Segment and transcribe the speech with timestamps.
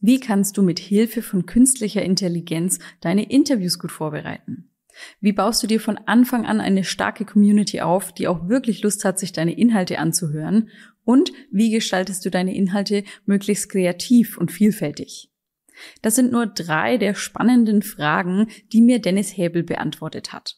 [0.00, 4.70] Wie kannst du mit Hilfe von künstlicher Intelligenz deine Interviews gut vorbereiten?
[5.20, 9.04] Wie baust du dir von Anfang an eine starke Community auf, die auch wirklich Lust
[9.04, 10.70] hat, sich deine Inhalte anzuhören?
[11.04, 15.30] Und wie gestaltest du deine Inhalte möglichst kreativ und vielfältig?
[16.02, 20.56] Das sind nur drei der spannenden Fragen, die mir Dennis Häbel beantwortet hat.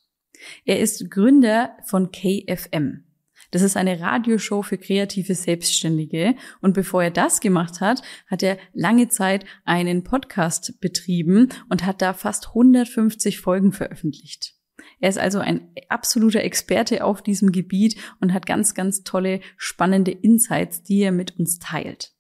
[0.65, 3.05] Er ist Gründer von KFM.
[3.53, 6.35] Das ist eine Radioshow für kreative Selbstständige.
[6.61, 12.03] Und bevor er das gemacht hat, hat er lange Zeit einen Podcast betrieben und hat
[12.03, 14.55] da fast 150 Folgen veröffentlicht.
[15.01, 20.11] Er ist also ein absoluter Experte auf diesem Gebiet und hat ganz, ganz tolle, spannende
[20.11, 22.13] Insights, die er mit uns teilt.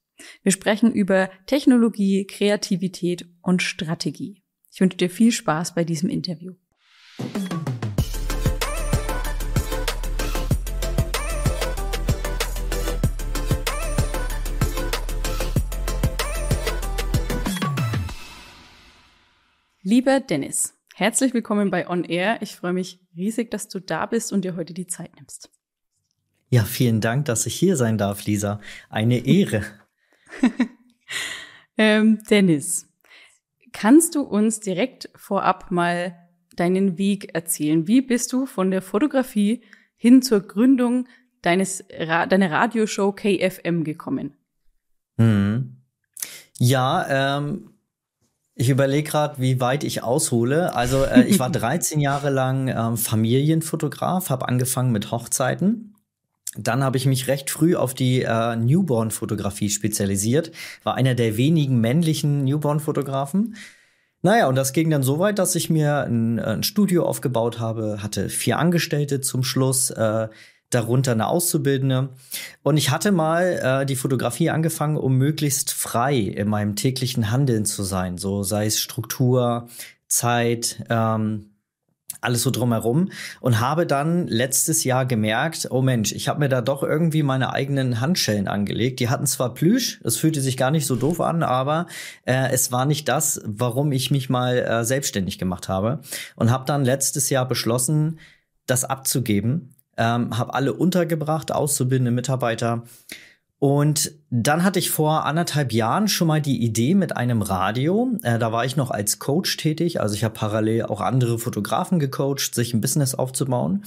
[0.42, 4.42] Wir sprechen über Technologie, Kreativität und Strategie.
[4.70, 6.55] Ich wünsche dir viel Spaß bei diesem Interview.
[19.84, 22.41] Lieber Dennis, herzlich willkommen bei On Air.
[22.41, 25.50] Ich freue mich riesig, dass du da bist und dir heute die Zeit nimmst.
[26.50, 28.61] Ja, vielen Dank, dass ich hier sein darf, Lisa.
[28.91, 29.64] Eine Ehre.
[31.77, 32.86] ähm, Dennis,
[33.72, 36.17] kannst du uns direkt vorab mal
[36.55, 37.89] deinen Weg erzählen?
[37.89, 39.64] Wie bist du von der Fotografie
[39.96, 41.08] hin zur Gründung
[41.41, 44.36] deines deiner Radioshow KFM gekommen?
[45.17, 45.78] Hm.
[46.61, 47.72] Ja, ähm,
[48.62, 50.74] ich überlege gerade, wie weit ich aushole.
[50.74, 55.96] Also äh, ich war 13 Jahre lang ähm, Familienfotograf, habe angefangen mit Hochzeiten.
[56.56, 60.52] Dann habe ich mich recht früh auf die äh, Newborn-Fotografie spezialisiert,
[60.84, 63.56] war einer der wenigen männlichen Newborn-Fotografen.
[64.20, 67.98] Naja, und das ging dann so weit, dass ich mir ein, ein Studio aufgebaut habe,
[68.00, 70.28] hatte vier Angestellte zum Schluss, äh,
[70.75, 72.11] darunter eine Auszubildende.
[72.62, 77.64] Und ich hatte mal äh, die Fotografie angefangen, um möglichst frei in meinem täglichen Handeln
[77.64, 78.19] zu sein.
[78.19, 79.69] So sei es Struktur,
[80.09, 81.53] Zeit, ähm,
[82.23, 86.61] alles so drumherum und habe dann letztes Jahr gemerkt, oh Mensch, ich habe mir da
[86.61, 89.01] doch irgendwie meine eigenen Handschellen angelegt.
[89.01, 91.86] Die hatten zwar Plüsch, es fühlte sich gar nicht so doof an, aber
[92.25, 96.01] äh, es war nicht das, warum ich mich mal äh, selbstständig gemacht habe
[96.36, 98.20] und habe dann letztes Jahr beschlossen,
[98.67, 102.85] das abzugeben ähm, habe alle untergebracht, auszubildende Mitarbeiter.
[103.63, 108.19] Und dann hatte ich vor anderthalb Jahren schon mal die Idee mit einem Radio.
[108.25, 110.01] Äh, da war ich noch als Coach tätig.
[110.01, 113.85] Also ich habe parallel auch andere Fotografen gecoacht, sich ein Business aufzubauen.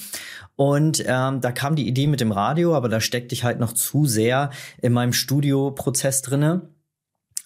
[0.55, 3.73] Und ähm, da kam die Idee mit dem Radio, aber da steckte ich halt noch
[3.73, 4.49] zu sehr
[4.81, 6.69] in meinem Studioprozess drinne.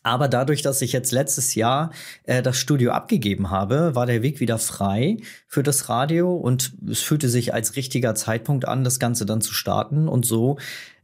[0.03, 1.91] Aber dadurch, dass ich jetzt letztes Jahr
[2.23, 5.17] äh, das Studio abgegeben habe, war der Weg wieder frei
[5.47, 9.53] für das Radio und es fühlte sich als richtiger Zeitpunkt an, das Ganze dann zu
[9.53, 10.07] starten.
[10.07, 10.57] Und so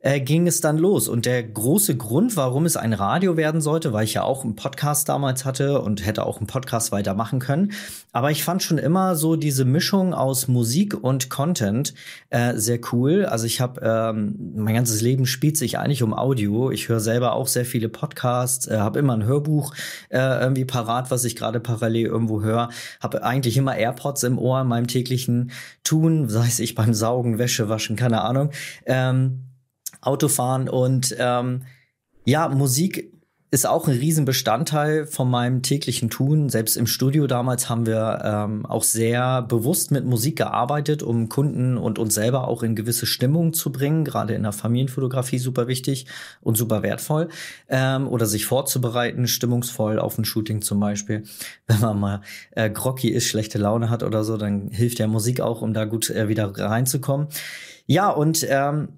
[0.06, 1.08] äh, ging es dann los.
[1.08, 4.56] Und der große Grund, warum es ein Radio werden sollte, weil ich ja auch einen
[4.56, 7.72] Podcast damals hatte und hätte auch einen Podcast weitermachen können.
[8.12, 11.96] Aber ich fand schon immer so diese Mischung aus Musik und Content
[12.30, 13.26] äh, sehr cool.
[13.26, 16.70] Also ich habe ähm, mein ganzes Leben spielt sich eigentlich um Audio.
[16.70, 19.74] Ich höre selber auch sehr viele Podcasts, äh, habe immer ein Hörbuch
[20.10, 22.70] äh, irgendwie parat, was ich gerade parallel irgendwo höre.
[23.02, 25.50] Habe eigentlich immer AirPods im Ohr in meinem täglichen
[25.84, 28.52] Tun, sei es ich beim Saugen, Wäsche waschen, keine Ahnung.
[28.86, 29.46] Ähm,
[30.06, 31.64] Autofahren und ähm,
[32.26, 33.12] ja, Musik
[33.56, 36.50] ist auch ein Riesenbestandteil von meinem täglichen Tun.
[36.50, 41.78] Selbst im Studio damals haben wir ähm, auch sehr bewusst mit Musik gearbeitet, um Kunden
[41.78, 44.04] und uns selber auch in gewisse Stimmung zu bringen.
[44.04, 46.08] Gerade in der Familienfotografie super wichtig
[46.42, 47.30] und super wertvoll.
[47.70, 51.24] Ähm, oder sich vorzubereiten, stimmungsvoll auf ein Shooting zum Beispiel.
[51.68, 52.22] Wenn man mal
[52.52, 55.86] äh, groggy ist, schlechte Laune hat oder so, dann hilft ja Musik auch, um da
[55.86, 57.28] gut äh, wieder reinzukommen.
[57.86, 58.90] Ja, und ähm,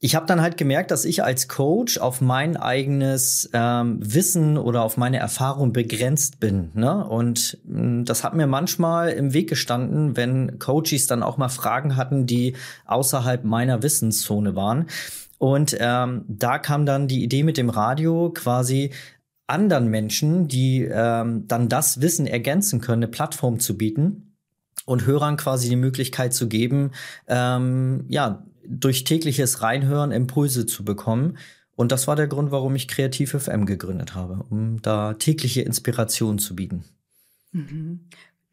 [0.00, 4.82] ich habe dann halt gemerkt, dass ich als Coach auf mein eigenes ähm, Wissen oder
[4.82, 6.70] auf meine Erfahrung begrenzt bin.
[6.74, 7.06] Ne?
[7.06, 11.48] Und mh, hm, das hat mir manchmal im Weg gestanden, wenn Coaches dann auch mal
[11.48, 14.86] Fragen hatten, die außerhalb meiner Wissenszone waren.
[15.38, 18.90] Und ähm, da kam dann die Idee mit dem Radio quasi
[19.46, 24.34] anderen Menschen, die ähm, dann das Wissen ergänzen können, eine Plattform zu bieten
[24.86, 26.92] und Hörern quasi die Möglichkeit zu geben,
[27.26, 31.38] ähm, ja, durch tägliches Reinhören Impulse zu bekommen.
[31.76, 36.38] Und das war der Grund, warum ich Kreativ FM gegründet habe, um da tägliche Inspiration
[36.38, 36.84] zu bieten.
[37.52, 38.00] Mhm.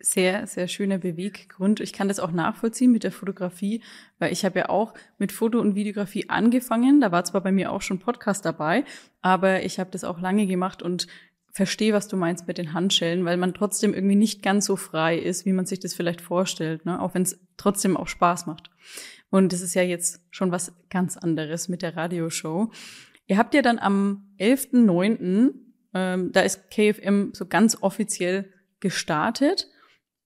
[0.03, 1.79] Sehr, sehr schöner Beweggrund.
[1.79, 3.83] Ich kann das auch nachvollziehen mit der Fotografie,
[4.17, 7.01] weil ich habe ja auch mit Foto- und Videografie angefangen.
[7.01, 8.83] Da war zwar bei mir auch schon Podcast dabei,
[9.21, 11.05] aber ich habe das auch lange gemacht und
[11.53, 15.17] verstehe, was du meinst mit den Handschellen, weil man trotzdem irgendwie nicht ganz so frei
[15.17, 17.01] ist, wie man sich das vielleicht vorstellt, ne?
[17.01, 18.69] auch wenn es trotzdem auch Spaß macht.
[19.29, 22.71] Und das ist ja jetzt schon was ganz anderes mit der Radioshow.
[23.27, 25.53] Ihr habt ja dann am 11.09.
[25.93, 29.67] Ähm, da ist KFM so ganz offiziell gestartet.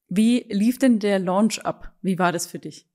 [0.07, 1.93] Wie lief denn der Launch ab?
[2.01, 2.87] Wie war das für dich?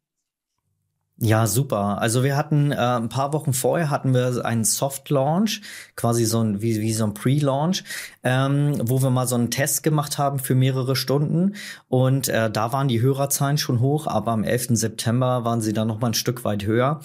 [1.23, 2.01] Ja, super.
[2.01, 5.61] Also wir hatten äh, ein paar Wochen vorher hatten wir einen Soft Launch,
[5.95, 7.85] quasi so ein wie, wie so ein Pre-Launch,
[8.25, 11.57] ähm, wo wir mal so einen Test gemacht haben für mehrere Stunden
[11.89, 14.69] und äh, da waren die Hörerzahlen schon hoch, aber am 11.
[14.79, 17.01] September waren sie dann noch mal ein Stück weit höher.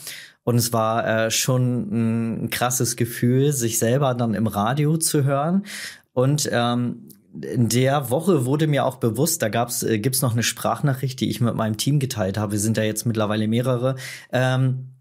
[0.46, 5.66] Und es war äh, schon ein krasses Gefühl, sich selber dann im Radio zu hören.
[6.14, 7.10] Und ähm,
[7.42, 11.30] in der Woche wurde mir auch bewusst, da gab's, äh, gibt's noch eine Sprachnachricht, die
[11.30, 12.54] ich mit meinem Team geteilt habe.
[12.54, 13.96] Wir sind ja jetzt mittlerweile mehrere.
[14.32, 14.92] Ähm,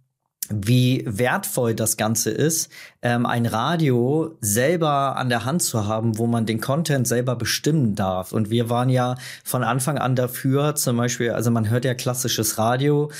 [0.51, 2.71] wie wertvoll das Ganze ist,
[3.01, 7.95] ähm, ein Radio selber an der Hand zu haben, wo man den Content selber bestimmen
[7.95, 8.33] darf.
[8.33, 12.59] Und wir waren ja von Anfang an dafür, zum Beispiel, also man hört ja klassisches
[12.59, 13.11] Radio.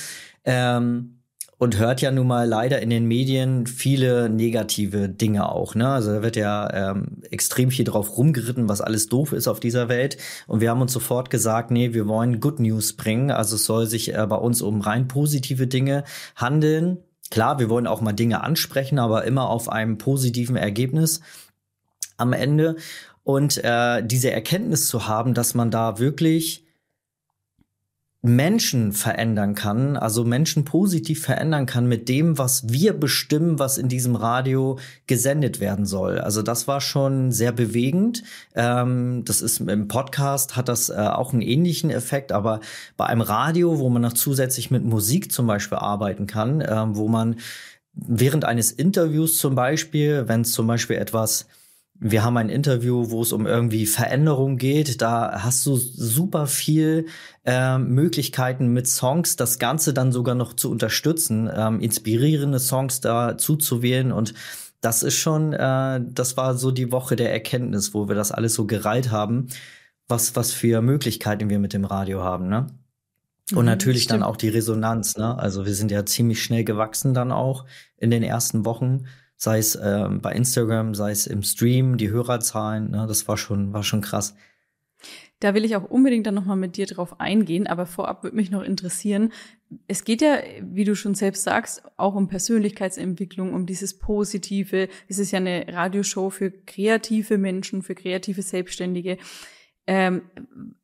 [0.43, 1.14] Ähm,
[1.57, 5.73] und hört ja nun mal leider in den Medien viele negative Dinge auch.
[5.73, 5.87] Ne?
[5.87, 9.87] Also da wird ja ähm, extrem viel drauf rumgeritten, was alles doof ist auf dieser
[9.87, 10.17] Welt.
[10.47, 13.31] Und wir haben uns sofort gesagt, nee, wir wollen Good News bringen.
[13.31, 16.03] Also es soll sich äh, bei uns um rein positive Dinge
[16.35, 16.97] handeln.
[17.31, 21.21] Klar, wir wollen auch mal Dinge ansprechen, aber immer auf einem positiven Ergebnis
[22.17, 22.75] am Ende.
[23.23, 26.64] Und äh, diese Erkenntnis zu haben, dass man da wirklich
[28.25, 33.87] Menschen verändern kann, also Menschen positiv verändern kann mit dem, was wir bestimmen, was in
[33.87, 36.19] diesem Radio gesendet werden soll.
[36.19, 38.23] Also das war schon sehr bewegend.
[38.55, 42.61] Ähm, das ist im Podcast hat das äh, auch einen ähnlichen Effekt, aber
[42.97, 47.07] bei einem Radio, wo man noch zusätzlich mit Musik zum Beispiel arbeiten kann, äh, wo
[47.07, 47.35] man
[47.93, 51.45] während eines Interviews zum Beispiel, wenn es zum Beispiel etwas
[51.99, 55.01] wir haben ein Interview, wo es um irgendwie Veränderung geht.
[55.01, 57.05] Da hast du super viel
[57.45, 63.37] äh, Möglichkeiten mit Songs, das Ganze dann sogar noch zu unterstützen, ähm, inspirierende Songs da
[63.37, 64.33] zuzuwählen und
[64.81, 68.53] das ist schon, äh, das war so die Woche der Erkenntnis, wo wir das alles
[68.53, 69.47] so gereiht haben,
[70.07, 72.67] was, was für Möglichkeiten wir mit dem Radio haben, ne?
[73.51, 75.37] Und mhm, natürlich dann auch die Resonanz, ne?
[75.37, 77.65] Also wir sind ja ziemlich schnell gewachsen dann auch
[77.97, 79.05] in den ersten Wochen
[79.37, 83.73] sei es äh, bei Instagram, sei es im Stream, die Hörerzahlen, ne, das war schon,
[83.73, 84.35] war schon krass.
[85.39, 88.51] Da will ich auch unbedingt dann nochmal mit dir drauf eingehen, aber vorab würde mich
[88.51, 89.31] noch interessieren,
[89.87, 94.87] es geht ja, wie du schon selbst sagst, auch um Persönlichkeitsentwicklung, um dieses Positive.
[95.07, 99.17] Es ist ja eine Radioshow für kreative Menschen, für kreative Selbstständige.
[99.87, 100.21] Ähm,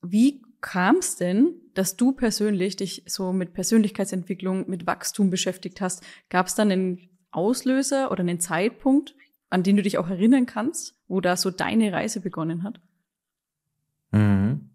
[0.02, 6.04] wie kam es denn, dass du persönlich dich so mit Persönlichkeitsentwicklung, mit Wachstum beschäftigt hast?
[6.30, 9.16] Gab es dann einen Auslöser oder einen Zeitpunkt,
[9.50, 12.80] an den du dich auch erinnern kannst, wo da so deine Reise begonnen hat?
[14.12, 14.72] Mhm.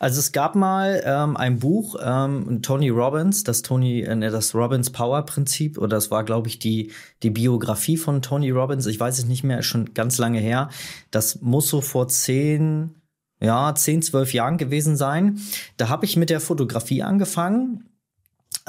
[0.00, 4.54] Also es gab mal ähm, ein Buch, ähm, Tony Robbins, das Tony, äh, ne, das
[4.54, 6.92] Robbins Power Prinzip, oder das war, glaube ich, die,
[7.22, 8.86] die Biografie von Tony Robbins.
[8.86, 10.70] Ich weiß es nicht mehr, schon ganz lange her.
[11.10, 12.94] Das muss so vor zehn,
[13.40, 15.40] ja, zehn, zwölf Jahren gewesen sein.
[15.76, 17.87] Da habe ich mit der Fotografie angefangen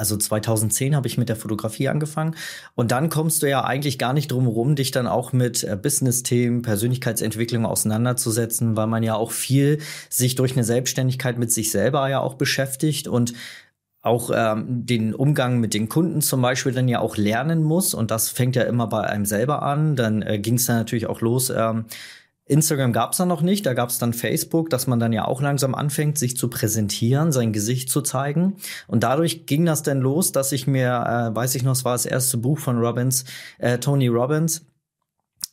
[0.00, 2.34] also 2010 habe ich mit der Fotografie angefangen
[2.74, 5.76] und dann kommst du ja eigentlich gar nicht drum herum, dich dann auch mit äh,
[5.76, 12.08] Business-Themen, Persönlichkeitsentwicklung auseinanderzusetzen, weil man ja auch viel sich durch eine Selbstständigkeit mit sich selber
[12.08, 13.34] ja auch beschäftigt und
[14.00, 18.10] auch ähm, den Umgang mit den Kunden zum Beispiel dann ja auch lernen muss und
[18.10, 19.96] das fängt ja immer bei einem selber an.
[19.96, 21.50] Dann äh, ging es dann natürlich auch los.
[21.54, 21.84] Ähm,
[22.50, 25.24] Instagram gab es dann noch nicht, da gab es dann Facebook, dass man dann ja
[25.24, 28.56] auch langsam anfängt, sich zu präsentieren, sein Gesicht zu zeigen.
[28.88, 31.92] Und dadurch ging das dann los, dass ich mir, äh, weiß ich noch, es war
[31.92, 33.24] das erste Buch von Robbins,
[33.58, 34.66] äh, Tony Robbins.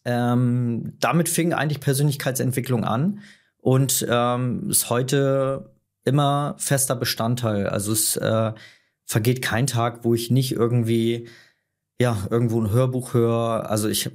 [0.05, 3.19] Ähm, damit fing eigentlich Persönlichkeitsentwicklung an
[3.59, 7.67] und ähm, ist heute immer fester Bestandteil.
[7.67, 8.53] Also es äh,
[9.05, 11.27] vergeht kein Tag, wo ich nicht irgendwie
[11.99, 13.71] ja, irgendwo ein Hörbuch höre.
[13.71, 14.09] Also ich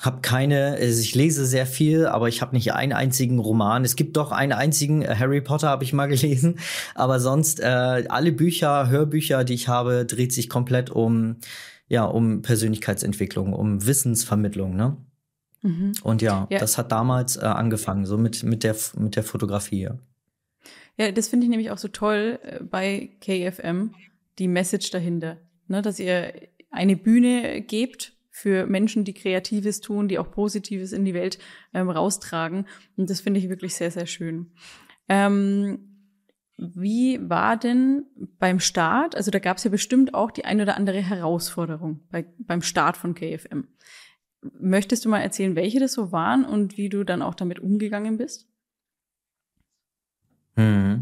[0.00, 3.84] habe keine, also ich lese sehr viel, aber ich habe nicht einen einzigen Roman.
[3.84, 6.58] Es gibt doch einen einzigen, äh, Harry Potter habe ich mal gelesen,
[6.94, 11.36] aber sonst äh, alle Bücher, Hörbücher, die ich habe, dreht sich komplett um,
[11.88, 14.98] ja, um Persönlichkeitsentwicklung, um Wissensvermittlung, ne?
[15.62, 15.92] Mhm.
[16.02, 19.80] Und ja, ja, das hat damals äh, angefangen, so mit, mit, der, mit der Fotografie.
[19.80, 19.98] Ja,
[20.98, 23.94] ja das finde ich nämlich auch so toll äh, bei KFM,
[24.38, 25.38] die Message dahinter.
[25.68, 26.32] Ne, dass ihr
[26.70, 31.38] eine Bühne gebt für Menschen, die Kreatives tun, die auch Positives in die Welt
[31.72, 32.66] ähm, raustragen.
[32.96, 34.52] Und das finde ich wirklich sehr, sehr schön.
[35.08, 35.96] Ähm,
[36.58, 38.06] wie war denn
[38.38, 42.26] beim Start, also da gab es ja bestimmt auch die ein oder andere Herausforderung bei,
[42.38, 43.68] beim Start von KFM.
[44.58, 48.16] Möchtest du mal erzählen, welche das so waren und wie du dann auch damit umgegangen
[48.16, 48.48] bist?
[50.56, 50.95] Hm.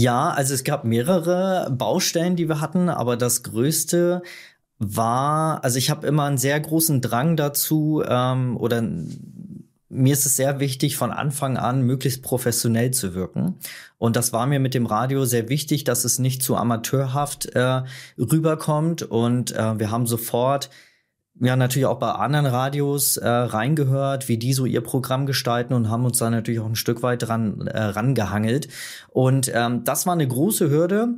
[0.00, 4.22] Ja, also es gab mehrere Baustellen, die wir hatten, aber das größte
[4.78, 8.82] war, also ich habe immer einen sehr großen Drang dazu ähm, oder
[9.90, 13.56] mir ist es sehr wichtig, von Anfang an möglichst professionell zu wirken.
[13.98, 17.82] Und das war mir mit dem Radio sehr wichtig, dass es nicht zu amateurhaft äh,
[18.16, 19.02] rüberkommt.
[19.02, 20.70] Und äh, wir haben sofort
[21.40, 25.88] ja natürlich auch bei anderen Radios äh, reingehört, wie die so ihr Programm gestalten und
[25.88, 28.68] haben uns da natürlich auch ein Stück weit dran äh, rangehangelt.
[29.08, 31.14] Und ähm, das war eine große Hürde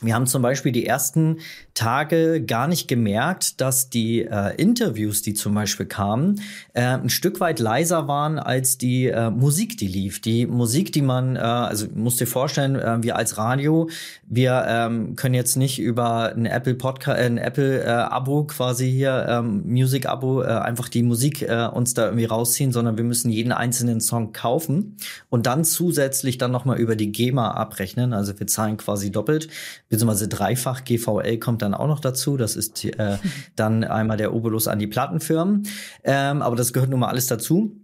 [0.00, 1.38] wir haben zum Beispiel die ersten
[1.74, 6.40] Tage gar nicht gemerkt, dass die äh, Interviews, die zum Beispiel kamen,
[6.72, 10.20] äh, ein Stück weit leiser waren als die äh, Musik, die lief.
[10.20, 13.88] Die Musik, die man, äh, also musst dir vorstellen, äh, wir als Radio,
[14.26, 18.90] wir ähm, können jetzt nicht über ein Apple Podcast, äh, ein Apple äh, Abo quasi
[18.90, 23.04] hier, ähm, Music Abo, äh, einfach die Musik äh, uns da irgendwie rausziehen, sondern wir
[23.04, 24.96] müssen jeden einzelnen Song kaufen
[25.28, 28.12] und dann zusätzlich dann nochmal über die GEMA abrechnen.
[28.12, 29.48] Also wir zahlen quasi doppelt
[29.88, 32.36] beziehungsweise dreifach GVL kommt dann auch noch dazu.
[32.36, 33.18] Das ist äh,
[33.56, 35.66] dann einmal der Obolus an die Plattenfirmen.
[36.04, 37.76] Ähm, aber das gehört nun mal alles dazu.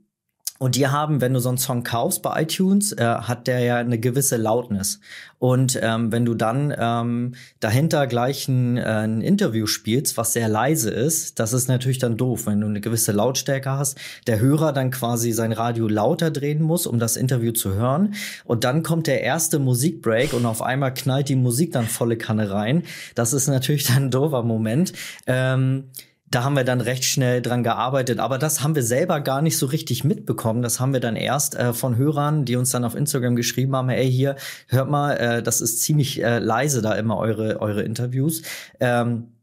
[0.60, 3.78] Und die haben, wenn du so einen Song kaufst bei iTunes, äh, hat der ja
[3.78, 5.00] eine gewisse Lautness.
[5.40, 10.48] Und ähm, wenn du dann ähm, dahinter gleich ein, äh, ein Interview spielst, was sehr
[10.48, 14.72] leise ist, das ist natürlich dann doof, wenn du eine gewisse Lautstärke hast, der Hörer
[14.72, 18.14] dann quasi sein Radio lauter drehen muss, um das Interview zu hören.
[18.44, 22.52] Und dann kommt der erste Musikbreak und auf einmal knallt die Musik dann volle Kanne
[22.52, 22.84] rein.
[23.16, 24.92] Das ist natürlich dann ein doofer Moment.
[25.26, 25.90] Ähm,
[26.26, 28.18] da haben wir dann recht schnell dran gearbeitet.
[28.18, 30.62] Aber das haben wir selber gar nicht so richtig mitbekommen.
[30.62, 33.88] Das haben wir dann erst äh, von Hörern, die uns dann auf Instagram geschrieben haben,
[33.88, 34.36] ey, hier,
[34.68, 38.42] hört mal, äh, das ist ziemlich äh, leise da immer eure, eure Interviews.
[38.80, 39.34] Ähm,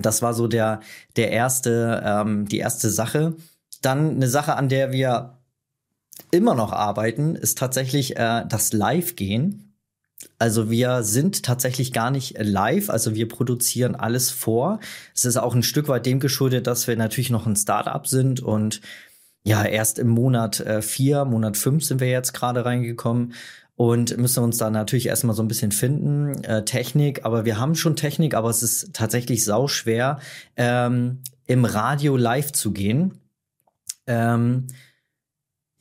[0.00, 0.80] das war so der,
[1.16, 3.36] der erste, ähm, die erste Sache.
[3.82, 5.38] Dann eine Sache, an der wir
[6.30, 9.71] immer noch arbeiten, ist tatsächlich äh, das Live-Gehen.
[10.38, 14.80] Also wir sind tatsächlich gar nicht live, also wir produzieren alles vor.
[15.14, 18.40] Es ist auch ein Stück weit dem geschuldet, dass wir natürlich noch ein Startup sind
[18.40, 18.80] und
[19.44, 23.34] ja, erst im Monat äh, vier, Monat fünf sind wir jetzt gerade reingekommen
[23.74, 27.74] und müssen uns da natürlich erstmal so ein bisschen finden, äh, Technik, aber wir haben
[27.74, 30.20] schon Technik, aber es ist tatsächlich sau schwer,
[30.56, 33.18] ähm, im Radio live zu gehen.
[34.06, 34.68] Ähm,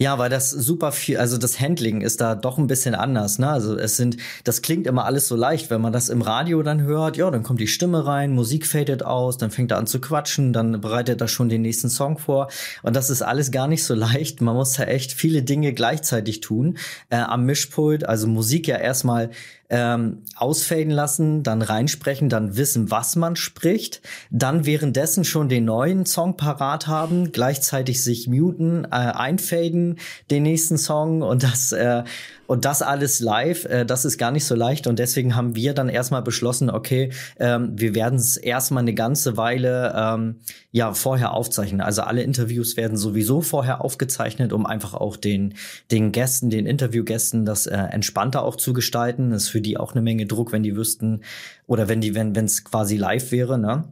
[0.02, 3.48] ja, weil das super viel, also das Handling ist da doch ein bisschen anders, ne?
[3.48, 6.82] Also es sind, das klingt immer alles so leicht, wenn man das im Radio dann
[6.82, 10.02] hört, ja, dann kommt die Stimme rein, Musik fadet aus, dann fängt er an zu
[10.02, 12.48] quatschen, dann bereitet er schon den nächsten Song vor.
[12.82, 14.42] Und das ist alles gar nicht so leicht.
[14.42, 16.80] Man muss da echt viele Dinge gleichzeitig tun.
[17.12, 19.30] Äh, am Mischpult, also Musik ja erstmal
[19.72, 26.06] ähm, ausfaden lassen, dann reinsprechen, dann wissen, was man spricht, dann währenddessen schon den neuen
[26.06, 29.91] Song parat haben, gleichzeitig sich muten, äh, einfaden,
[30.30, 32.04] den nächsten Song und das äh,
[32.52, 34.86] und das alles live, äh, das ist gar nicht so leicht.
[34.86, 39.38] Und deswegen haben wir dann erstmal beschlossen, okay, ähm, wir werden es erstmal eine ganze
[39.38, 40.36] Weile ähm,
[40.70, 41.80] ja vorher aufzeichnen.
[41.80, 45.54] Also alle Interviews werden sowieso vorher aufgezeichnet, um einfach auch den,
[45.92, 49.30] den Gästen, den Interviewgästen das äh, entspannter auch zu gestalten.
[49.30, 51.22] Das ist für die auch eine Menge Druck, wenn die wüssten,
[51.68, 53.86] oder wenn die, wenn es quasi live wäre, ne?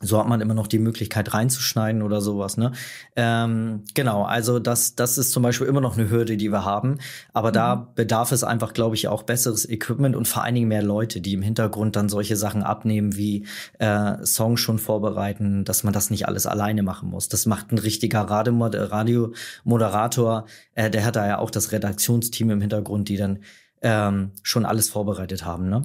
[0.00, 2.56] So hat man immer noch die Möglichkeit reinzuschneiden oder sowas.
[2.56, 2.70] Ne?
[3.16, 6.98] Ähm, genau, also das, das ist zum Beispiel immer noch eine Hürde, die wir haben.
[7.32, 7.54] Aber mhm.
[7.54, 11.20] da bedarf es einfach, glaube ich, auch besseres Equipment und vor allen Dingen mehr Leute,
[11.20, 13.44] die im Hintergrund dann solche Sachen abnehmen, wie
[13.80, 17.28] äh, Songs schon vorbereiten, dass man das nicht alles alleine machen muss.
[17.28, 23.08] Das macht ein richtiger Radiomoderator, äh, der hat da ja auch das Redaktionsteam im Hintergrund,
[23.08, 23.40] die dann
[23.82, 25.68] ähm, schon alles vorbereitet haben.
[25.68, 25.82] Ne?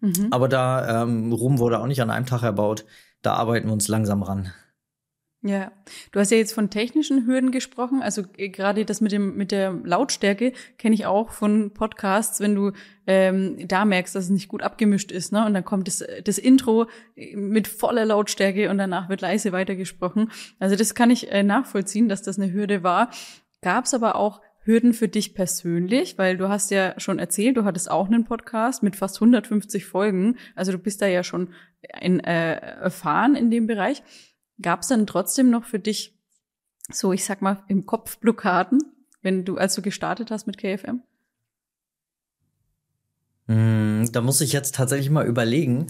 [0.00, 0.28] Mhm.
[0.30, 2.86] Aber da ähm, Rum wurde auch nicht an einem Tag erbaut
[3.22, 4.52] da arbeiten wir uns langsam ran.
[5.44, 5.72] Ja,
[6.12, 8.00] du hast ja jetzt von technischen Hürden gesprochen.
[8.00, 12.54] Also äh, gerade das mit dem mit der Lautstärke kenne ich auch von Podcasts, wenn
[12.54, 12.70] du
[13.08, 15.44] ähm, da merkst, dass es nicht gut abgemischt ist, ne?
[15.44, 16.86] Und dann kommt das, das Intro
[17.34, 20.30] mit voller Lautstärke und danach wird leise weitergesprochen.
[20.60, 23.10] Also das kann ich äh, nachvollziehen, dass das eine Hürde war.
[23.62, 27.64] Gab es aber auch Hürden für dich persönlich, weil du hast ja schon erzählt, du
[27.64, 30.36] hattest auch einen Podcast mit fast 150 Folgen.
[30.54, 31.52] Also du bist da ja schon
[32.00, 34.02] in, äh, erfahren in dem Bereich.
[34.60, 36.16] Gab es dann trotzdem noch für dich
[36.90, 38.80] so, ich sag mal, im Kopf Blockaden,
[39.22, 41.02] wenn du, als du gestartet hast mit KFM?
[43.48, 45.88] Hm, da muss ich jetzt tatsächlich mal überlegen.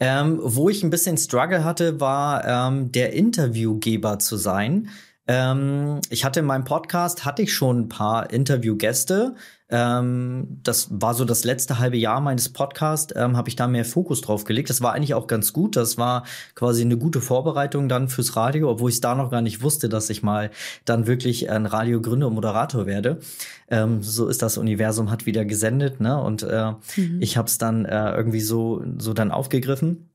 [0.00, 4.88] Ähm, wo ich ein bisschen Struggle hatte, war ähm, der Interviewgeber zu sein.
[5.26, 9.34] Ähm, ich hatte in meinem Podcast, hatte ich schon ein paar Interviewgäste.
[9.70, 13.86] Ähm, das war so das letzte halbe Jahr meines Podcasts, ähm, habe ich da mehr
[13.86, 14.68] Fokus drauf gelegt.
[14.68, 15.76] Das war eigentlich auch ganz gut.
[15.76, 19.62] Das war quasi eine gute Vorbereitung dann fürs Radio, obwohl ich da noch gar nicht
[19.62, 20.50] wusste, dass ich mal
[20.84, 23.20] dann wirklich ein Radiogründer und Moderator werde.
[23.68, 26.20] Ähm, so ist das Universum hat wieder gesendet, ne?
[26.20, 27.22] Und äh, mhm.
[27.22, 30.10] ich habe es dann äh, irgendwie so so dann aufgegriffen.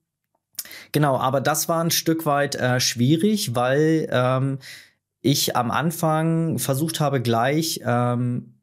[0.92, 4.60] Genau, aber das war ein Stück weit äh, schwierig, weil ähm,
[5.22, 8.60] ich am Anfang versucht habe, gleich ähm,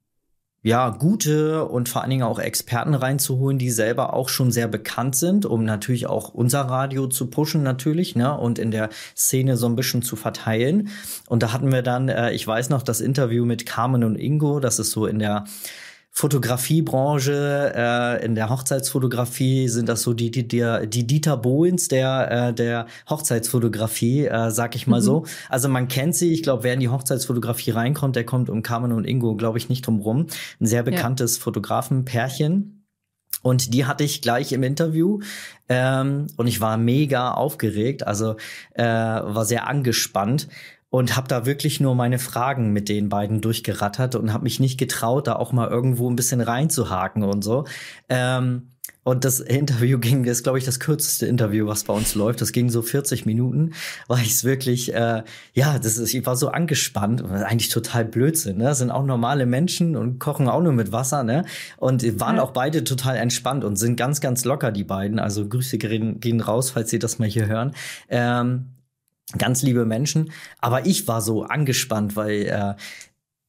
[0.67, 5.15] ja, gute und vor allen Dingen auch Experten reinzuholen, die selber auch schon sehr bekannt
[5.15, 9.69] sind, um natürlich auch unser Radio zu pushen natürlich, ne, und in der Szene so
[9.69, 10.89] ein bisschen zu verteilen.
[11.29, 14.59] Und da hatten wir dann, äh, ich weiß noch, das Interview mit Carmen und Ingo,
[14.59, 15.45] das ist so in der
[16.19, 22.31] Fotografiebranche, äh, in der Hochzeitsfotografie sind das so die, die, die, die Dieter Bohens der,
[22.31, 25.05] äh, der Hochzeitsfotografie, äh, sag ich mal mhm.
[25.05, 25.27] so.
[25.51, 28.93] Also man kennt sie, ich glaube, wer in die Hochzeitsfotografie reinkommt, der kommt um Carmen
[28.93, 30.29] und Ingo, glaube ich, nicht drum rum.
[30.59, 31.43] Ein sehr bekanntes ja.
[31.43, 32.87] Fotografenpärchen.
[33.43, 35.21] Und die hatte ich gleich im Interview
[35.69, 38.37] ähm, und ich war mega aufgeregt, also
[38.73, 40.49] äh, war sehr angespannt
[40.97, 44.79] und habe da wirklich nur meine Fragen mit den beiden durchgerattert und habe mich nicht
[44.79, 47.67] getraut, da auch mal irgendwo ein bisschen reinzuhaken und so.
[48.09, 48.71] Ähm,
[49.03, 52.41] und das Interview ging, das ist, glaube ich, das kürzeste Interview, was bei uns läuft.
[52.41, 53.75] Das ging so 40 Minuten,
[54.09, 55.23] weil ich es wirklich, äh,
[55.53, 57.23] ja, das ist, ich war so angespannt.
[57.23, 58.65] Eigentlich total Blödsinn, ne?
[58.65, 61.45] Das sind auch normale Menschen und kochen auch nur mit Wasser, ne?
[61.77, 62.43] Und waren ja.
[62.43, 65.19] auch beide total entspannt und sind ganz, ganz locker, die beiden.
[65.19, 67.73] Also Grüße gehen, gehen raus, falls Sie das mal hier hören.
[68.09, 68.71] Ähm,
[69.39, 70.31] ganz liebe Menschen.
[70.61, 72.75] Aber ich war so angespannt, weil äh,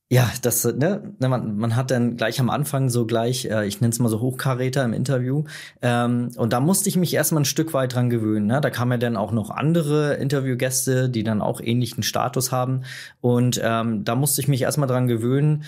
[0.09, 3.81] ja, das, ne, ne, man, man hat dann gleich am Anfang so gleich, äh, ich
[3.81, 5.43] nenne es mal so Hochkaräter im Interview.
[5.81, 8.47] Ähm, und da musste ich mich erstmal ein Stück weit dran gewöhnen.
[8.47, 8.61] Ne?
[8.61, 12.83] Da kamen ja dann auch noch andere Interviewgäste, die dann auch ähnlichen Status haben.
[13.19, 15.63] Und ähm, da musste ich mich erstmal dran gewöhnen,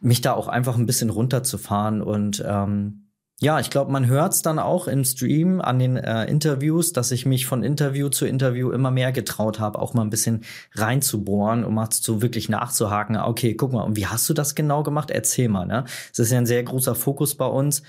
[0.00, 3.05] mich da auch einfach ein bisschen runterzufahren und ähm,
[3.38, 7.10] ja, ich glaube, man hört es dann auch im Stream an den äh, Interviews, dass
[7.10, 11.62] ich mich von Interview zu Interview immer mehr getraut habe, auch mal ein bisschen reinzubohren,
[11.62, 13.18] um mal so wirklich nachzuhaken.
[13.18, 15.10] Okay, guck mal, und wie hast du das genau gemacht?
[15.10, 15.66] Erzähl mal.
[15.66, 15.84] Ne?
[16.12, 17.82] Es ist ja ein sehr großer Fokus bei uns,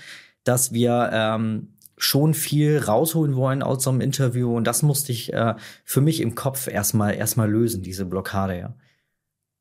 [0.44, 5.32] dass wir ähm, schon viel rausholen wollen aus so einem Interview und das musste ich
[5.32, 8.58] äh, für mich im Kopf erstmal erstmal lösen, diese Blockade.
[8.58, 8.74] Ja.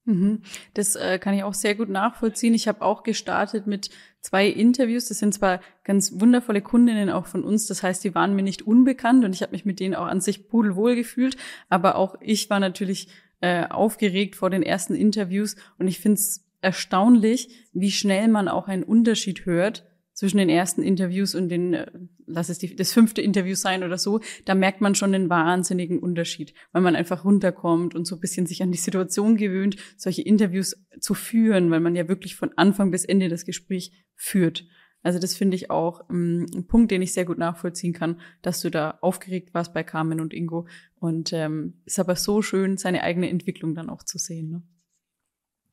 [0.07, 0.39] Mhm.
[0.73, 2.53] Das äh, kann ich auch sehr gut nachvollziehen.
[2.53, 3.89] Ich habe auch gestartet mit
[4.21, 5.09] zwei Interviews.
[5.09, 7.67] Das sind zwar ganz wundervolle Kundinnen auch von uns.
[7.67, 10.21] Das heißt, die waren mir nicht unbekannt und ich habe mich mit denen auch an
[10.21, 11.35] sich pudelwohl gefühlt.
[11.67, 13.09] Aber auch ich war natürlich
[13.41, 18.69] äh, aufgeregt vor den ersten Interviews und ich finde es erstaunlich, wie schnell man auch
[18.69, 21.91] einen Unterschied hört zwischen den ersten Interviews und den, äh,
[22.27, 25.99] lass es die, das fünfte Interview sein oder so, da merkt man schon den wahnsinnigen
[25.99, 30.21] Unterschied, weil man einfach runterkommt und so ein bisschen sich an die Situation gewöhnt, solche
[30.21, 34.65] Interviews zu führen, weil man ja wirklich von Anfang bis Ende das Gespräch führt.
[35.03, 38.61] Also das finde ich auch ähm, ein Punkt, den ich sehr gut nachvollziehen kann, dass
[38.61, 40.67] du da aufgeregt warst bei Carmen und Ingo.
[40.95, 44.49] Und ähm, ist aber so schön, seine eigene Entwicklung dann auch zu sehen.
[44.49, 44.63] Ne?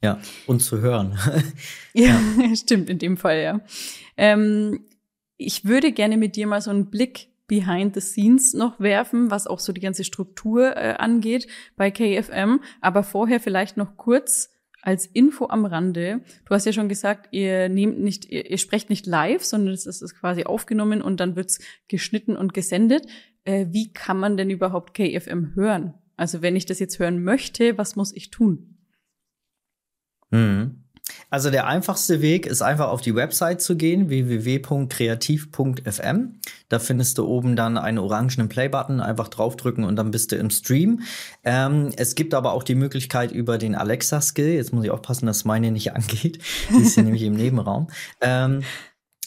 [0.05, 1.19] Ja, und zu hören.
[1.95, 3.61] ja, ja, stimmt in dem Fall, ja.
[4.17, 4.85] Ähm,
[5.37, 9.47] ich würde gerne mit dir mal so einen Blick behind the scenes noch werfen, was
[9.47, 12.61] auch so die ganze Struktur äh, angeht bei KFM.
[12.81, 16.20] Aber vorher vielleicht noch kurz als Info am Rande.
[16.44, 19.87] Du hast ja schon gesagt, ihr nehmt nicht, ihr, ihr sprecht nicht live, sondern es
[19.87, 23.07] ist quasi aufgenommen und dann wird's geschnitten und gesendet.
[23.44, 25.94] Äh, wie kann man denn überhaupt KFM hören?
[26.16, 28.79] Also wenn ich das jetzt hören möchte, was muss ich tun?
[30.31, 30.84] Mhm.
[31.29, 36.40] Also der einfachste Weg ist einfach auf die Website zu gehen, www.kreativ.fm.
[36.69, 40.49] Da findest du oben dann einen orangenen Play-Button, einfach draufdrücken und dann bist du im
[40.51, 41.03] Stream.
[41.45, 45.45] Ähm, es gibt aber auch die Möglichkeit über den Alexa-Skill, jetzt muss ich aufpassen, dass
[45.45, 46.38] meine nicht angeht,
[46.71, 47.88] die ist hier nämlich im Nebenraum.
[48.21, 48.62] Ähm,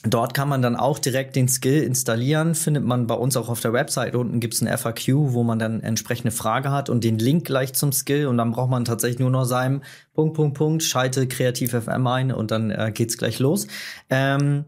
[0.10, 2.56] Dort kann man dann auch direkt den Skill installieren.
[2.56, 4.16] Findet man bei uns auch auf der Website.
[4.16, 7.74] Unten gibt es ein FAQ, wo man dann entsprechende Frage hat und den Link gleich
[7.74, 8.28] zum Skill.
[8.28, 9.82] Und dann braucht man tatsächlich nur noch seinem
[10.14, 13.68] Punkt, Punkt, Punkt, schalte Kreativ FM ein und dann äh, geht's gleich los.
[14.10, 14.66] Ähm,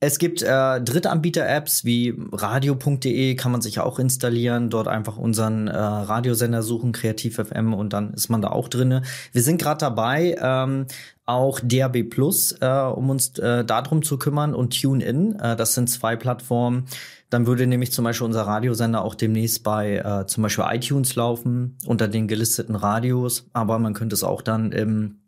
[0.00, 5.76] es gibt äh, Drittanbieter-Apps wie radio.de kann man sich auch installieren, dort einfach unseren äh,
[5.76, 9.02] Radiosender suchen, Kreativ FM und dann ist man da auch drinne.
[9.32, 10.86] Wir sind gerade dabei, ähm,
[11.26, 15.38] auch DAB Plus, äh, um uns äh, darum zu kümmern und TuneIn.
[15.40, 16.86] Äh, das sind zwei Plattformen.
[17.28, 21.76] Dann würde nämlich zum Beispiel unser Radiosender auch demnächst bei äh, zum Beispiel iTunes laufen
[21.86, 25.18] unter den gelisteten Radios, aber man könnte es auch dann im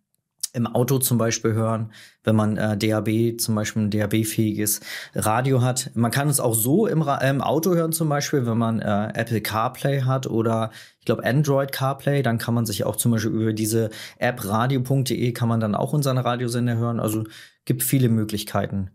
[0.52, 1.92] im Auto zum Beispiel hören,
[2.24, 4.80] wenn man äh, DAB, zum Beispiel ein DAB-fähiges
[5.14, 5.90] Radio hat.
[5.94, 9.12] Man kann es auch so im, Ra im Auto hören, zum Beispiel, wenn man äh,
[9.14, 13.32] Apple CarPlay hat oder ich glaube Android CarPlay, dann kann man sich auch zum Beispiel
[13.32, 17.00] über diese App radio.de kann man dann auch unseren Radiosender hören.
[17.00, 17.24] Also
[17.64, 18.90] gibt viele Möglichkeiten.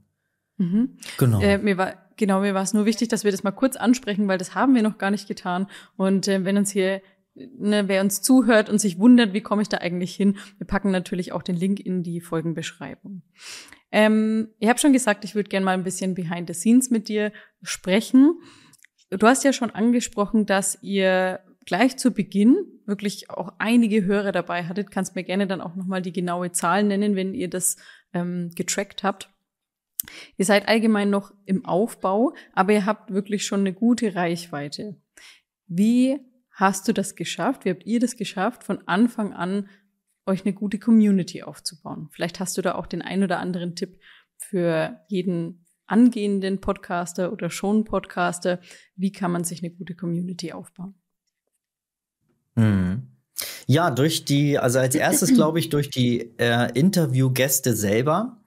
[0.58, 0.98] Mhm.
[1.18, 1.42] Genau.
[1.42, 4.28] Äh, mir war genau mir war es nur wichtig, dass wir das mal kurz ansprechen,
[4.28, 5.68] weil das haben wir noch gar nicht getan.
[5.98, 7.02] Und äh, wenn uns hier
[7.36, 10.92] ne, wer uns zuhört und sich wundert, wie komme ich da eigentlich hin, wir packen
[10.92, 13.24] natürlich auch den Link in die Folgenbeschreibung.
[13.92, 17.08] Ähm, ich habe schon gesagt, ich würde gerne mal ein bisschen behind the scenes mit
[17.08, 18.40] dir sprechen.
[19.10, 24.66] Du hast ja schon angesprochen, dass ihr gleich zu Beginn wirklich auch einige Hörer dabei
[24.66, 24.92] hattet.
[24.92, 27.78] Kannst mir gerne dann auch nochmal die genaue Zahl nennen, wenn ihr das
[28.14, 29.30] ähm, getrackt habt.
[30.38, 35.02] Ihr seid allgemein noch im Aufbau, aber ihr habt wirklich schon eine gute Reichweite.
[35.68, 36.20] Wie
[36.56, 37.66] hast du das geschafft?
[37.66, 39.70] Wie habt ihr das geschafft, von Anfang an
[40.26, 42.10] euch eine gute Community aufzubauen?
[42.12, 44.00] Vielleicht hast du da auch den ein oder anderen Tipp
[44.38, 48.60] für jeden angehenden Podcaster oder schon Podcaster.
[48.96, 50.96] Wie kann man sich eine gute Community aufbauen?
[52.56, 53.04] Mhm.
[53.68, 58.42] Ja, durch die, also als erstes glaube ich, durch die äh, Interviewgäste selber.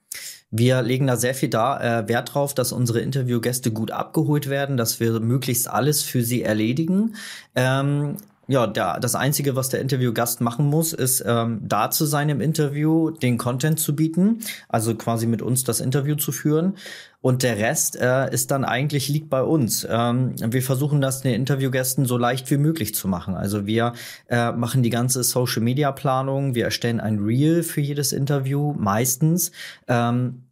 [0.51, 4.77] Wir legen da sehr viel da, äh, Wert drauf, dass unsere Interviewgäste gut abgeholt werden,
[4.77, 7.15] dass wir möglichst alles für sie erledigen.
[7.55, 8.17] Ähm,
[8.49, 12.41] ja, der, das Einzige, was der Interviewgast machen muss, ist ähm, da zu sein im
[12.41, 16.73] Interview, den Content zu bieten, also quasi mit uns das Interview zu führen.
[17.21, 19.87] Und der Rest äh, ist dann eigentlich liegt bei uns.
[19.87, 23.35] Ähm, wir versuchen das den Interviewgästen so leicht wie möglich zu machen.
[23.35, 23.93] Also wir
[24.29, 29.51] äh, machen die ganze Social Media Planung, wir erstellen ein Reel für jedes Interview, meistens.
[29.87, 30.48] Ähm,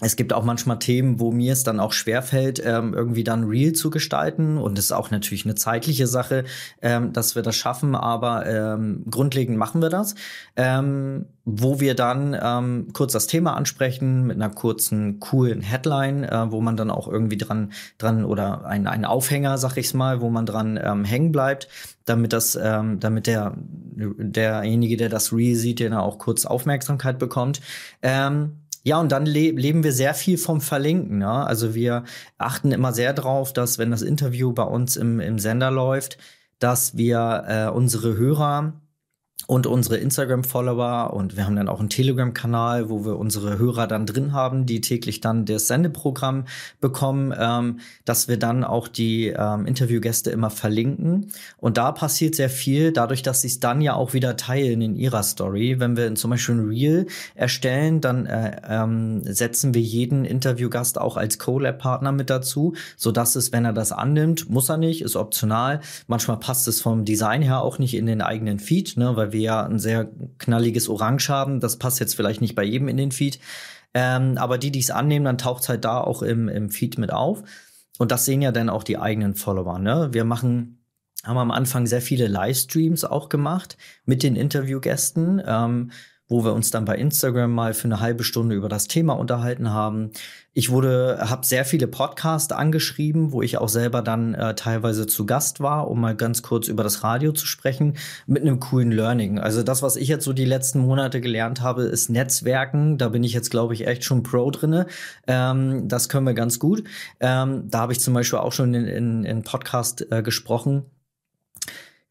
[0.00, 3.72] es gibt auch manchmal Themen, wo mir es dann auch schwerfällt, ähm, irgendwie dann real
[3.72, 4.56] zu gestalten.
[4.56, 6.44] Und es ist auch natürlich eine zeitliche Sache,
[6.80, 10.14] ähm, dass wir das schaffen, aber ähm, grundlegend machen wir das.
[10.56, 16.50] Ähm, wo wir dann ähm, kurz das Thema ansprechen mit einer kurzen, coolen Headline, äh,
[16.50, 20.30] wo man dann auch irgendwie dran, dran oder ein, ein Aufhänger, sag ich's mal, wo
[20.30, 21.68] man dran ähm, hängen bleibt,
[22.04, 27.60] damit das, ähm, damit der, derjenige, der das Real sieht, der auch kurz Aufmerksamkeit bekommt.
[28.02, 31.20] Ähm, ja, und dann le leben wir sehr viel vom Verlinken.
[31.20, 31.44] Ja?
[31.44, 32.04] Also wir
[32.38, 36.18] achten immer sehr drauf, dass wenn das Interview bei uns im, im Sender läuft,
[36.58, 38.80] dass wir äh, unsere Hörer
[39.50, 44.06] und unsere Instagram-Follower und wir haben dann auch einen Telegram-Kanal, wo wir unsere Hörer dann
[44.06, 46.44] drin haben, die täglich dann das Sendeprogramm
[46.80, 51.32] bekommen, ähm, dass wir dann auch die ähm, Interviewgäste immer verlinken.
[51.56, 54.94] Und da passiert sehr viel, dadurch, dass sie es dann ja auch wieder teilen in
[54.94, 55.80] ihrer Story.
[55.80, 61.16] Wenn wir zum Beispiel ein Reel erstellen, dann äh, ähm, setzen wir jeden Interviewgast auch
[61.16, 65.16] als Collab-Partner mit dazu, so dass es, wenn er das annimmt, muss er nicht, ist
[65.16, 65.80] optional.
[66.06, 69.39] Manchmal passt es vom Design her auch nicht in den eigenen Feed, ne, weil wir
[69.42, 71.60] ja ein sehr knalliges Orange haben.
[71.60, 73.40] Das passt jetzt vielleicht nicht bei jedem in den Feed.
[73.92, 77.12] Ähm, aber die, die es annehmen, dann taucht halt da auch im, im Feed mit
[77.12, 77.42] auf.
[77.98, 79.78] Und das sehen ja dann auch die eigenen Follower.
[79.78, 80.08] Ne?
[80.12, 80.76] Wir machen
[81.22, 83.76] haben am Anfang sehr viele Livestreams auch gemacht
[84.06, 85.42] mit den Interviewgästen.
[85.44, 85.90] Ähm,
[86.30, 89.70] wo wir uns dann bei Instagram mal für eine halbe Stunde über das Thema unterhalten
[89.70, 90.12] haben.
[90.52, 95.24] Ich wurde, habe sehr viele Podcasts angeschrieben, wo ich auch selber dann äh, teilweise zu
[95.24, 99.38] Gast war, um mal ganz kurz über das Radio zu sprechen, mit einem coolen Learning.
[99.38, 102.98] Also das, was ich jetzt so die letzten Monate gelernt habe, ist Netzwerken.
[102.98, 104.86] Da bin ich jetzt, glaube ich, echt schon Pro drinne.
[105.28, 106.82] Ähm, das können wir ganz gut.
[107.20, 110.84] Ähm, da habe ich zum Beispiel auch schon in, in, in Podcast äh, gesprochen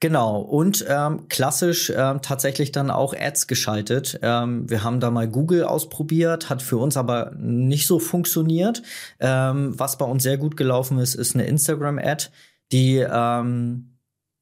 [0.01, 4.17] Genau, und ähm, klassisch ähm, tatsächlich dann auch Ads geschaltet.
[4.21, 8.81] Ähm, wir haben da mal Google ausprobiert, hat für uns aber nicht so funktioniert.
[9.19, 12.27] Ähm, was bei uns sehr gut gelaufen ist, ist eine Instagram-Ad,
[12.71, 13.97] die ähm,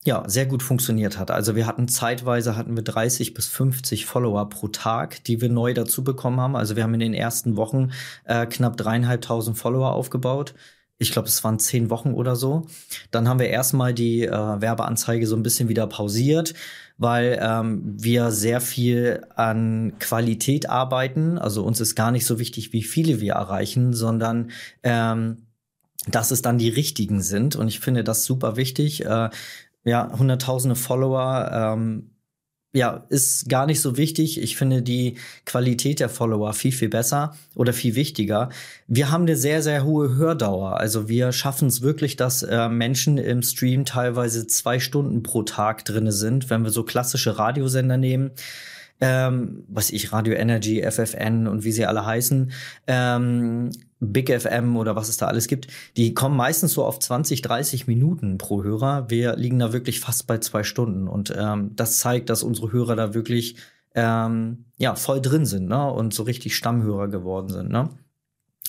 [0.05, 1.31] ja sehr gut funktioniert hat.
[1.31, 5.73] Also wir hatten zeitweise hatten wir 30 bis 50 Follower pro Tag, die wir neu
[5.73, 6.55] dazu bekommen haben.
[6.55, 7.91] Also wir haben in den ersten Wochen
[8.25, 10.53] äh, knapp dreieinhalbtausend Follower aufgebaut
[10.99, 12.65] ich glaube, es waren zehn Wochen oder so.
[13.11, 16.53] Dann haben wir erstmal die äh, Werbeanzeige so ein bisschen wieder pausiert,
[16.97, 21.37] weil ähm, wir sehr viel an Qualität arbeiten.
[21.37, 25.47] Also uns ist gar nicht so wichtig, wie viele wir erreichen, sondern ähm,
[26.07, 27.55] dass es dann die richtigen sind.
[27.55, 29.05] Und ich finde das super wichtig.
[29.05, 29.29] Äh,
[29.83, 32.11] ja, hunderttausende Follower ähm,
[32.73, 34.41] ja, ist gar nicht so wichtig.
[34.41, 38.49] Ich finde die Qualität der Follower viel, viel besser oder viel wichtiger.
[38.87, 40.77] Wir haben eine sehr, sehr hohe Hördauer.
[40.79, 45.85] Also wir schaffen es wirklich, dass äh, Menschen im Stream teilweise zwei Stunden pro Tag
[45.85, 48.31] drinne sind, wenn wir so klassische Radiosender nehmen
[48.99, 52.51] ähm, was ich, Radio Energy, FFN und wie sie alle heißen,
[52.87, 57.41] ähm, Big FM oder was es da alles gibt, die kommen meistens so auf 20,
[57.41, 59.09] 30 Minuten pro Hörer.
[59.09, 62.95] Wir liegen da wirklich fast bei zwei Stunden und ähm, das zeigt, dass unsere Hörer
[62.95, 63.55] da wirklich
[63.95, 65.91] ähm, ja voll drin sind ne?
[65.91, 67.69] und so richtig Stammhörer geworden sind.
[67.69, 67.89] Ne?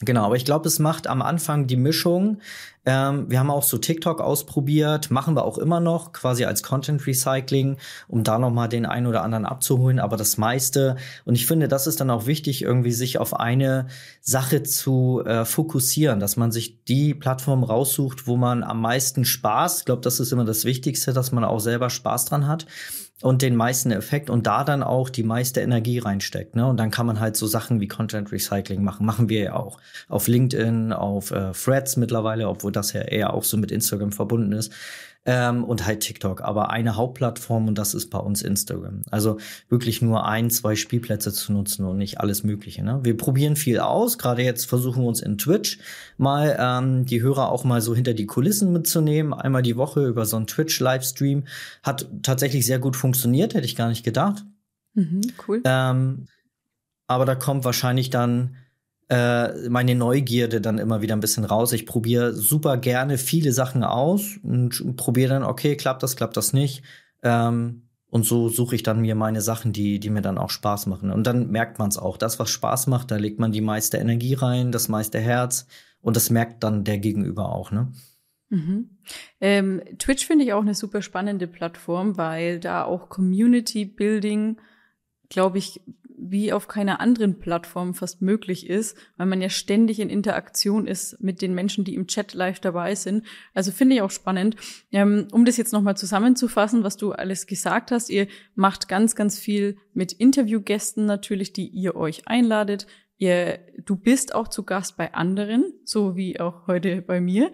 [0.01, 2.39] Genau, aber ich glaube, es macht am Anfang die Mischung.
[2.87, 7.05] Ähm, wir haben auch so TikTok ausprobiert, machen wir auch immer noch, quasi als Content
[7.05, 9.99] Recycling, um da noch mal den einen oder anderen abzuholen.
[9.99, 13.89] Aber das meiste und ich finde, das ist dann auch wichtig, irgendwie sich auf eine
[14.21, 19.81] Sache zu äh, fokussieren, dass man sich die Plattform raussucht, wo man am meisten Spaß.
[19.81, 22.67] Ich glaube, das ist immer das Wichtigste, dass man auch selber Spaß dran hat
[23.21, 26.55] und den meisten Effekt und da dann auch die meiste Energie reinsteckt.
[26.55, 26.67] Ne?
[26.67, 29.05] Und dann kann man halt so Sachen wie Content Recycling machen.
[29.07, 29.81] Machen wir ja auch.
[30.09, 34.53] Auf LinkedIn, auf äh, Threads mittlerweile, obwohl das ja eher auch so mit Instagram verbunden
[34.53, 34.73] ist.
[35.25, 36.43] Ähm, und halt TikTok.
[36.43, 39.03] Aber eine Hauptplattform und das ist bei uns Instagram.
[39.11, 42.83] Also wirklich nur ein, zwei Spielplätze zu nutzen und nicht alles Mögliche.
[42.83, 43.01] Ne?
[43.03, 44.19] Wir probieren viel aus.
[44.19, 45.79] Gerade jetzt versuchen wir uns in Twitch
[46.17, 49.35] mal ähm, die Hörer auch mal so hinter die Kulissen mitzunehmen.
[49.35, 51.45] Einmal die Woche über so einen Twitch-Livestream.
[51.83, 54.45] Hat tatsächlich sehr gut funktioniert, hätte ich gar nicht gedacht.
[54.95, 55.61] Mhm, cool.
[55.65, 56.27] Ähm,
[57.07, 58.57] aber da kommt wahrscheinlich dann
[59.09, 61.73] äh, meine Neugierde dann immer wieder ein bisschen raus.
[61.73, 66.53] Ich probiere super gerne viele Sachen aus und probiere dann, okay, klappt das, klappt das
[66.53, 66.83] nicht.
[67.23, 70.87] Ähm, und so suche ich dann mir meine Sachen, die, die mir dann auch Spaß
[70.87, 71.11] machen.
[71.11, 72.17] Und dann merkt man es auch.
[72.17, 75.67] Das, was Spaß macht, da legt man die meiste Energie rein, das meiste Herz.
[76.01, 77.93] Und das merkt dann der Gegenüber auch, ne?
[78.51, 78.97] Mhm.
[79.41, 84.59] Ähm, Twitch finde ich auch eine super spannende Plattform, weil da auch Community Building,
[85.29, 85.83] glaube ich,
[86.21, 91.21] wie auf keiner anderen Plattform fast möglich ist, weil man ja ständig in Interaktion ist
[91.21, 93.25] mit den Menschen, die im Chat live dabei sind.
[93.55, 94.57] Also finde ich auch spannend.
[94.91, 99.39] Ähm, um das jetzt nochmal zusammenzufassen, was du alles gesagt hast, ihr macht ganz, ganz
[99.39, 102.87] viel mit Interviewgästen natürlich, die ihr euch einladet.
[103.17, 107.53] Ihr, du bist auch zu Gast bei anderen, so wie auch heute bei mir.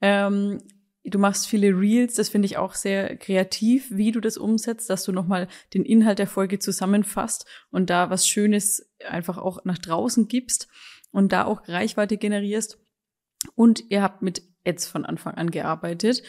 [0.00, 0.58] Ähm,
[1.04, 5.02] Du machst viele Reels, das finde ich auch sehr kreativ, wie du das umsetzt, dass
[5.02, 10.28] du nochmal den Inhalt der Folge zusammenfasst und da was Schönes einfach auch nach draußen
[10.28, 10.68] gibst
[11.10, 12.78] und da auch Reichweite generierst.
[13.56, 16.22] Und ihr habt mit Ads von Anfang an gearbeitet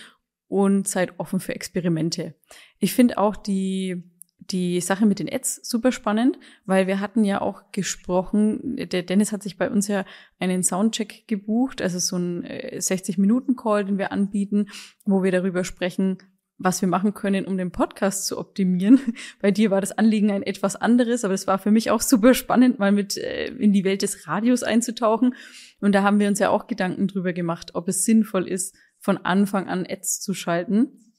[0.47, 2.35] und seid offen für Experimente.
[2.79, 4.03] Ich finde auch die
[4.51, 9.31] die Sache mit den Ads super spannend, weil wir hatten ja auch gesprochen, der Dennis
[9.31, 10.05] hat sich bei uns ja
[10.39, 14.67] einen Soundcheck gebucht, also so ein 60-Minuten-Call, äh, den wir anbieten,
[15.05, 16.17] wo wir darüber sprechen,
[16.57, 18.99] was wir machen können, um den Podcast zu optimieren.
[19.41, 22.33] Bei dir war das Anliegen ein etwas anderes, aber es war für mich auch super
[22.33, 25.35] spannend, mal mit äh, in die Welt des Radios einzutauchen.
[25.79, 29.17] Und da haben wir uns ja auch Gedanken drüber gemacht, ob es sinnvoll ist, von
[29.17, 31.12] Anfang an Ads zu schalten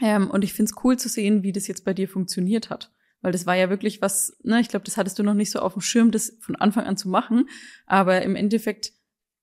[0.00, 2.92] ähm, und ich finde es cool zu sehen, wie das jetzt bei dir funktioniert hat.
[3.20, 5.60] Weil das war ja wirklich was, ne, ich glaube, das hattest du noch nicht so
[5.60, 7.48] auf dem Schirm, das von Anfang an zu machen.
[7.86, 8.92] Aber im Endeffekt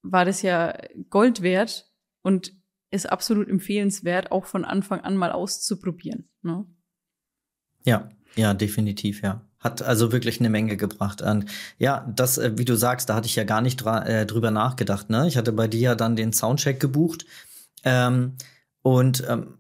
[0.01, 0.77] war das ja
[1.09, 1.89] Gold wert
[2.21, 2.53] und
[2.91, 6.27] ist absolut empfehlenswert, auch von Anfang an mal auszuprobieren.
[6.41, 6.65] Ne?
[7.85, 9.45] Ja, ja, definitiv, ja.
[9.59, 11.21] Hat also wirklich eine Menge gebracht.
[11.21, 11.45] Und
[11.77, 15.09] ja, das, äh, wie du sagst, da hatte ich ja gar nicht äh, drüber nachgedacht.
[15.09, 15.27] Ne?
[15.27, 17.25] Ich hatte bei dir ja dann den Soundcheck gebucht.
[17.83, 18.35] Ähm,
[18.81, 19.58] und ähm,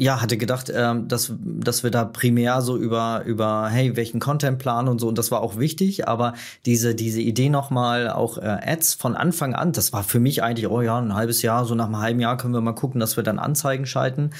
[0.00, 4.58] ja, hatte gedacht, ähm, dass, dass wir da primär so über, über, hey, welchen Content
[4.58, 6.32] planen und so, und das war auch wichtig, aber
[6.64, 10.68] diese, diese Idee nochmal auch äh, Ads von Anfang an, das war für mich eigentlich,
[10.68, 13.18] oh ja, ein halbes Jahr, so nach einem halben Jahr können wir mal gucken, dass
[13.18, 14.30] wir dann Anzeigen schalten,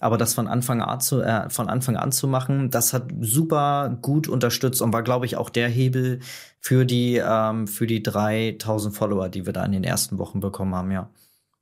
[0.00, 3.94] aber das von Anfang an zu, äh, von Anfang an zu machen, das hat super
[4.00, 6.20] gut unterstützt und war, glaube ich, auch der Hebel
[6.60, 10.74] für die, ähm, für die 3000 Follower, die wir da in den ersten Wochen bekommen
[10.74, 11.10] haben, ja.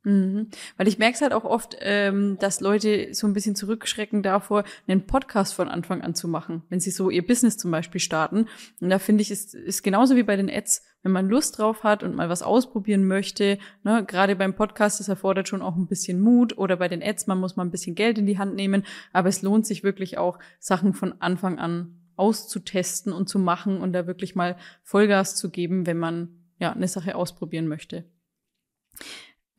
[0.03, 0.47] Mhm.
[0.77, 4.63] Weil ich merke es halt auch oft, ähm, dass Leute so ein bisschen zurückschrecken davor,
[4.87, 8.47] einen Podcast von Anfang an zu machen, wenn sie so ihr Business zum Beispiel starten.
[8.79, 11.83] Und da finde ich, ist, ist genauso wie bei den Ads, wenn man Lust drauf
[11.83, 15.87] hat und mal was ausprobieren möchte, ne, gerade beim Podcast, das erfordert schon auch ein
[15.87, 18.55] bisschen Mut oder bei den Ads, man muss mal ein bisschen Geld in die Hand
[18.55, 23.79] nehmen, aber es lohnt sich wirklich auch, Sachen von Anfang an auszutesten und zu machen
[23.79, 28.05] und da wirklich mal Vollgas zu geben, wenn man ja eine Sache ausprobieren möchte.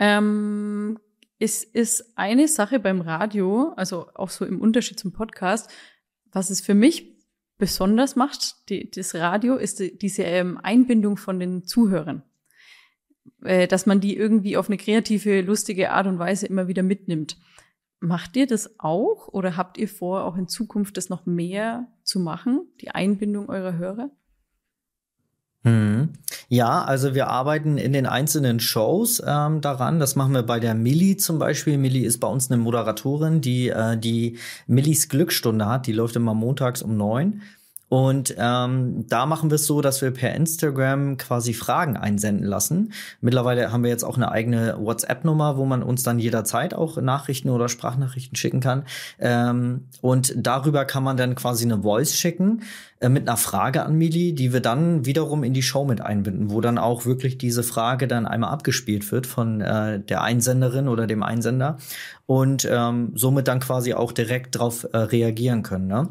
[0.00, 0.98] Ähm,
[1.38, 5.70] es ist eine Sache beim Radio, also auch so im Unterschied zum Podcast,
[6.32, 7.16] was es für mich
[7.58, 12.24] besonders macht, die, das Radio, ist die, diese ähm, Einbindung von den Zuhörern.
[13.42, 17.38] Äh, dass man die irgendwie auf eine kreative, lustige Art und Weise immer wieder mitnimmt.
[18.00, 22.20] Macht ihr das auch oder habt ihr vor, auch in Zukunft das noch mehr zu
[22.20, 24.10] machen, die Einbindung eurer Hörer?
[25.62, 26.10] Mhm.
[26.48, 30.00] Ja, also wir arbeiten in den einzelnen Shows ähm, daran.
[30.00, 31.76] Das machen wir bei der Millie zum Beispiel.
[31.76, 35.86] Millie ist bei uns eine Moderatorin, die äh, die Millies Glücksstunde hat.
[35.86, 37.42] Die läuft immer montags um neun.
[37.90, 42.92] Und ähm, da machen wir es so, dass wir per Instagram quasi Fragen einsenden lassen.
[43.20, 47.50] Mittlerweile haben wir jetzt auch eine eigene WhatsApp-Nummer, wo man uns dann jederzeit auch Nachrichten
[47.50, 48.84] oder Sprachnachrichten schicken kann.
[49.18, 52.62] Ähm, und darüber kann man dann quasi eine Voice schicken
[53.00, 56.52] äh, mit einer Frage an Mili, die wir dann wiederum in die Show mit einbinden,
[56.52, 61.08] wo dann auch wirklich diese Frage dann einmal abgespielt wird von äh, der Einsenderin oder
[61.08, 61.78] dem Einsender
[62.26, 65.88] und ähm, somit dann quasi auch direkt darauf äh, reagieren können.
[65.88, 66.08] Ne?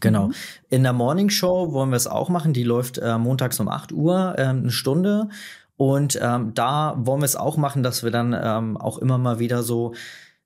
[0.00, 0.28] Genau.
[0.28, 0.34] Mhm.
[0.70, 2.52] In der Morning Show wollen wir es auch machen.
[2.52, 5.28] Die läuft äh, montags um 8 Uhr, äh, eine Stunde.
[5.76, 9.38] Und ähm, da wollen wir es auch machen, dass wir dann ähm, auch immer mal
[9.38, 9.92] wieder so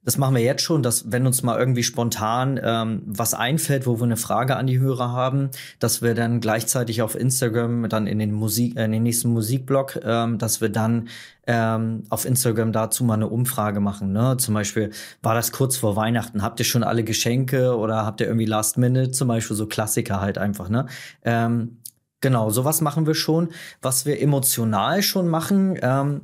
[0.02, 3.98] das machen wir jetzt schon, dass wenn uns mal irgendwie spontan ähm, was einfällt, wo
[3.98, 8.18] wir eine Frage an die Hörer haben, dass wir dann gleichzeitig auf Instagram dann in
[8.18, 11.08] den Musik, äh, in den nächsten Musikblog, ähm, dass wir dann
[11.46, 14.12] ähm, auf Instagram dazu mal eine Umfrage machen.
[14.12, 14.38] Ne?
[14.38, 16.42] Zum Beispiel, war das kurz vor Weihnachten?
[16.42, 19.10] Habt ihr schon alle Geschenke oder habt ihr irgendwie Last Minute?
[19.10, 20.70] Zum Beispiel so Klassiker halt einfach.
[20.70, 20.86] Ne?
[21.24, 21.78] Ähm,
[22.22, 23.50] genau, sowas machen wir schon.
[23.82, 26.22] Was wir emotional schon machen, ähm,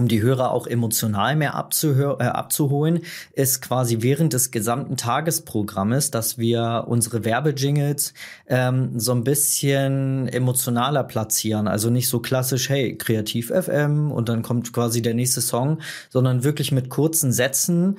[0.00, 3.00] um die Hörer auch emotional mehr äh, abzuholen,
[3.34, 8.14] ist quasi während des gesamten Tagesprogrammes, dass wir unsere Werbejingles
[8.48, 11.68] ähm, so ein bisschen emotionaler platzieren.
[11.68, 16.44] Also nicht so klassisch, hey, Kreativ FM und dann kommt quasi der nächste Song, sondern
[16.44, 17.98] wirklich mit kurzen Sätzen.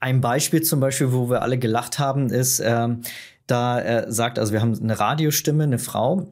[0.00, 3.02] Ein Beispiel zum Beispiel, wo wir alle gelacht haben, ist, ähm,
[3.46, 6.28] da äh, sagt, also wir haben eine Radiostimme, eine Frau,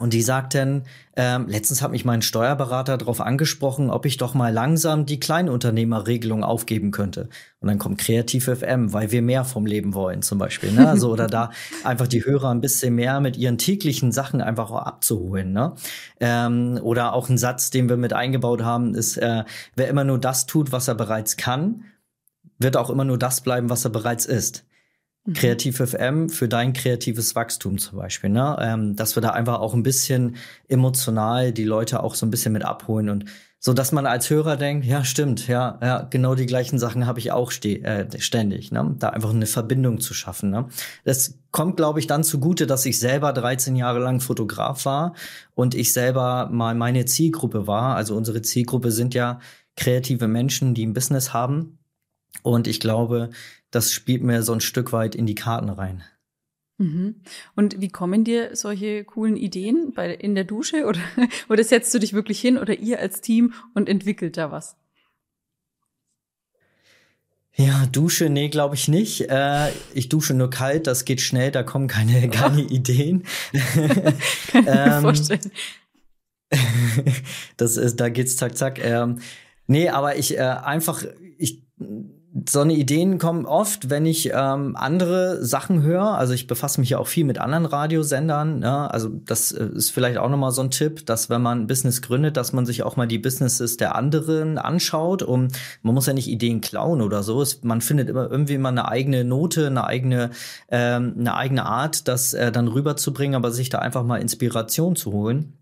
[0.00, 0.82] und die sagt dann,
[1.14, 6.42] ähm, letztens hat mich mein Steuerberater darauf angesprochen, ob ich doch mal langsam die Kleinunternehmerregelung
[6.42, 7.28] aufgeben könnte.
[7.60, 10.72] Und dann kommt Kreativ FM, weil wir mehr vom Leben wollen, zum Beispiel.
[10.72, 10.88] Ne?
[10.88, 11.50] Also, oder da
[11.84, 15.52] einfach die Hörer ein bisschen mehr mit ihren täglichen Sachen einfach auch abzuholen.
[15.52, 15.74] Ne?
[16.18, 19.44] Ähm, oder auch ein Satz, den wir mit eingebaut haben, ist, äh,
[19.76, 21.84] wer immer nur das tut, was er bereits kann,
[22.58, 24.64] wird auch immer nur das bleiben, was er bereits ist.
[25.26, 25.32] Mhm.
[25.32, 28.56] Kreativ FM für dein kreatives Wachstum zum Beispiel, ne?
[28.60, 30.36] Ähm, dass wir da einfach auch ein bisschen
[30.68, 33.24] emotional die Leute auch so ein bisschen mit abholen und
[33.58, 37.18] so, dass man als Hörer denkt, ja stimmt, ja, ja, genau die gleichen Sachen habe
[37.20, 38.94] ich auch äh, ständig, ne?
[38.98, 40.68] Da einfach eine Verbindung zu schaffen, ne?
[41.04, 45.14] Das kommt, glaube ich, dann zugute, dass ich selber 13 Jahre lang Fotograf war
[45.54, 47.96] und ich selber mal meine Zielgruppe war.
[47.96, 49.38] Also unsere Zielgruppe sind ja
[49.76, 51.78] kreative Menschen, die ein Business haben.
[52.42, 53.30] Und ich glaube,
[53.70, 56.04] das spielt mir so ein Stück weit in die Karten rein.
[56.78, 57.22] Mhm.
[57.54, 61.00] Und wie kommen dir solche coolen Ideen bei, in der Dusche oder,
[61.48, 64.76] oder setzt du dich wirklich hin oder ihr als Team und entwickelt da was?
[67.56, 69.30] Ja, Dusche, nee, glaube ich nicht.
[69.30, 73.22] Äh, ich dusche nur kalt, das geht schnell, da kommen keine, keine Ideen.
[73.52, 74.14] Kann
[74.48, 75.52] ich mir ähm, vorstellen.
[77.56, 78.84] das ist, da geht's zack, zack.
[78.84, 79.20] Ähm,
[79.68, 81.04] nee, aber ich äh, einfach,
[82.48, 86.18] so eine Ideen kommen oft, wenn ich ähm, andere Sachen höre.
[86.18, 88.62] Also ich befasse mich ja auch viel mit anderen Radiosendern.
[88.62, 88.86] Ja?
[88.86, 92.02] Also das äh, ist vielleicht auch nochmal so ein Tipp, dass wenn man ein Business
[92.02, 95.22] gründet, dass man sich auch mal die Businesses der anderen anschaut.
[95.22, 95.48] Um,
[95.82, 97.40] man muss ja nicht Ideen klauen oder so.
[97.40, 100.30] Es, man findet immer irgendwie mal eine eigene Note, eine eigene,
[100.68, 105.12] ähm, eine eigene Art, das äh, dann rüberzubringen, aber sich da einfach mal Inspiration zu
[105.12, 105.58] holen.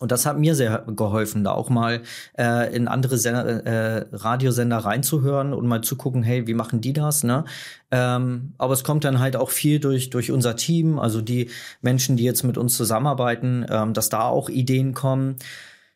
[0.00, 2.00] Und das hat mir sehr geholfen, da auch mal
[2.38, 6.94] äh, in andere Sender, äh, Radiosender reinzuhören und mal zu gucken, hey, wie machen die
[6.94, 7.22] das?
[7.22, 7.44] Ne?
[7.90, 11.50] Ähm, aber es kommt dann halt auch viel durch, durch unser Team, also die
[11.82, 15.36] Menschen, die jetzt mit uns zusammenarbeiten, ähm, dass da auch Ideen kommen.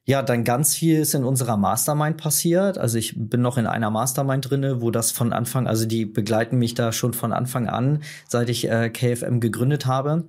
[0.04, 2.76] Ja, dann ganz viel ist in unserer Mastermind passiert.
[2.76, 6.58] Also ich bin noch in einer Mastermind drinne, wo das von Anfang, also die begleiten
[6.58, 10.24] mich da schon von Anfang an, seit ich äh, KFM gegründet habe.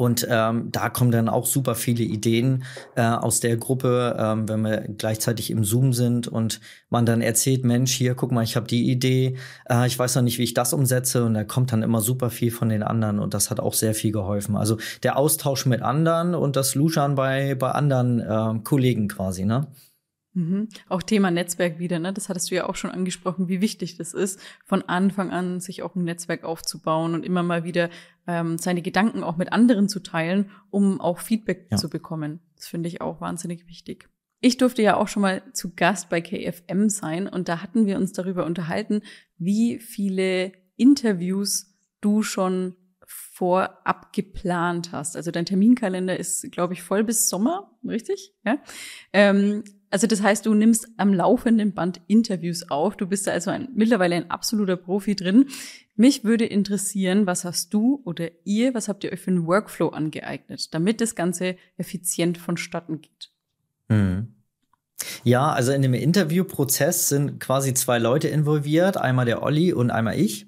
[0.00, 2.64] Und ähm, da kommen dann auch super viele Ideen
[2.96, 7.66] äh, aus der Gruppe, ähm, wenn wir gleichzeitig im Zoom sind und man dann erzählt,
[7.66, 9.36] Mensch, hier, guck mal, ich habe die Idee,
[9.68, 11.22] äh, ich weiß noch nicht, wie ich das umsetze.
[11.22, 13.92] Und da kommt dann immer super viel von den anderen und das hat auch sehr
[13.92, 14.56] viel geholfen.
[14.56, 19.66] Also der Austausch mit anderen und das Luschern bei, bei anderen äh, Kollegen quasi, ne?
[20.32, 20.68] Mhm.
[20.88, 22.12] Auch Thema Netzwerk wieder, ne?
[22.12, 25.82] Das hattest du ja auch schon angesprochen, wie wichtig das ist, von Anfang an sich
[25.82, 27.90] auch ein Netzwerk aufzubauen und immer mal wieder
[28.28, 31.76] ähm, seine Gedanken auch mit anderen zu teilen, um auch Feedback ja.
[31.76, 32.40] zu bekommen.
[32.54, 34.08] Das finde ich auch wahnsinnig wichtig.
[34.40, 37.96] Ich durfte ja auch schon mal zu Gast bei KFM sein und da hatten wir
[37.96, 39.02] uns darüber unterhalten,
[39.36, 45.16] wie viele Interviews du schon vorab geplant hast.
[45.16, 48.32] Also dein Terminkalender ist, glaube ich, voll bis Sommer, richtig?
[48.44, 48.58] Ja.
[49.12, 52.96] Ähm, also das heißt, du nimmst am laufenden Band Interviews auf.
[52.96, 55.46] Du bist da also ein, mittlerweile ein absoluter Profi drin.
[55.96, 59.88] Mich würde interessieren, was hast du oder ihr, was habt ihr euch für einen Workflow
[59.88, 63.30] angeeignet, damit das Ganze effizient vonstatten geht?
[63.88, 64.34] Mhm.
[65.24, 70.18] Ja, also in dem Interviewprozess sind quasi zwei Leute involviert, einmal der Olli und einmal
[70.18, 70.46] ich.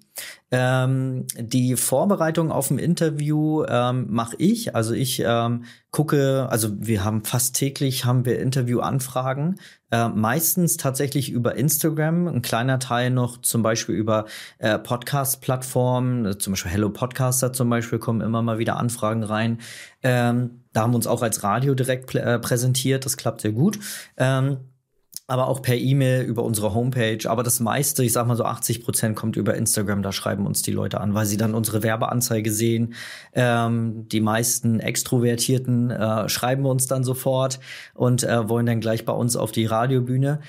[0.50, 4.74] Ähm, die Vorbereitung auf ein Interview ähm, mache ich.
[4.76, 9.58] Also ich ähm, gucke, also wir haben fast täglich haben wir Interviewanfragen,
[9.90, 14.26] äh, meistens tatsächlich über Instagram, ein kleiner Teil noch zum Beispiel über
[14.58, 19.58] äh, Podcast-Plattformen, zum Beispiel Hello Podcaster zum Beispiel kommen immer mal wieder Anfragen rein.
[20.02, 23.78] Ähm, da haben wir uns auch als Radio direkt äh, präsentiert, das klappt sehr gut.
[25.28, 27.18] Aber auch per E-Mail über unsere Homepage.
[27.26, 30.02] Aber das meiste, ich sag mal so 80 Prozent, kommt über Instagram.
[30.02, 32.94] Da schreiben uns die Leute an, weil sie dann unsere Werbeanzeige sehen.
[33.32, 37.60] Ähm, die meisten Extrovertierten äh, schreiben uns dann sofort
[37.94, 40.40] und äh, wollen dann gleich bei uns auf die Radiobühne.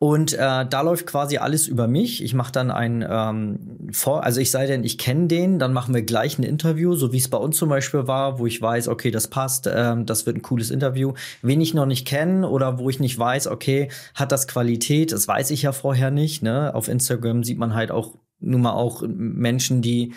[0.00, 2.22] Und äh, da läuft quasi alles über mich.
[2.22, 5.92] Ich mache dann ein ähm, vor, also ich sei denn, ich kenne den, dann machen
[5.92, 8.86] wir gleich ein Interview, so wie es bei uns zum Beispiel war, wo ich weiß,
[8.86, 11.14] okay, das passt, ähm, das wird ein cooles Interview.
[11.42, 15.26] Wen ich noch nicht kenne oder wo ich nicht weiß, okay, hat das Qualität, das
[15.26, 16.44] weiß ich ja vorher nicht.
[16.44, 16.72] Ne?
[16.76, 20.14] Auf Instagram sieht man halt auch nun mal auch Menschen, die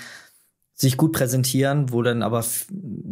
[0.81, 2.43] sich gut präsentieren, wo dann aber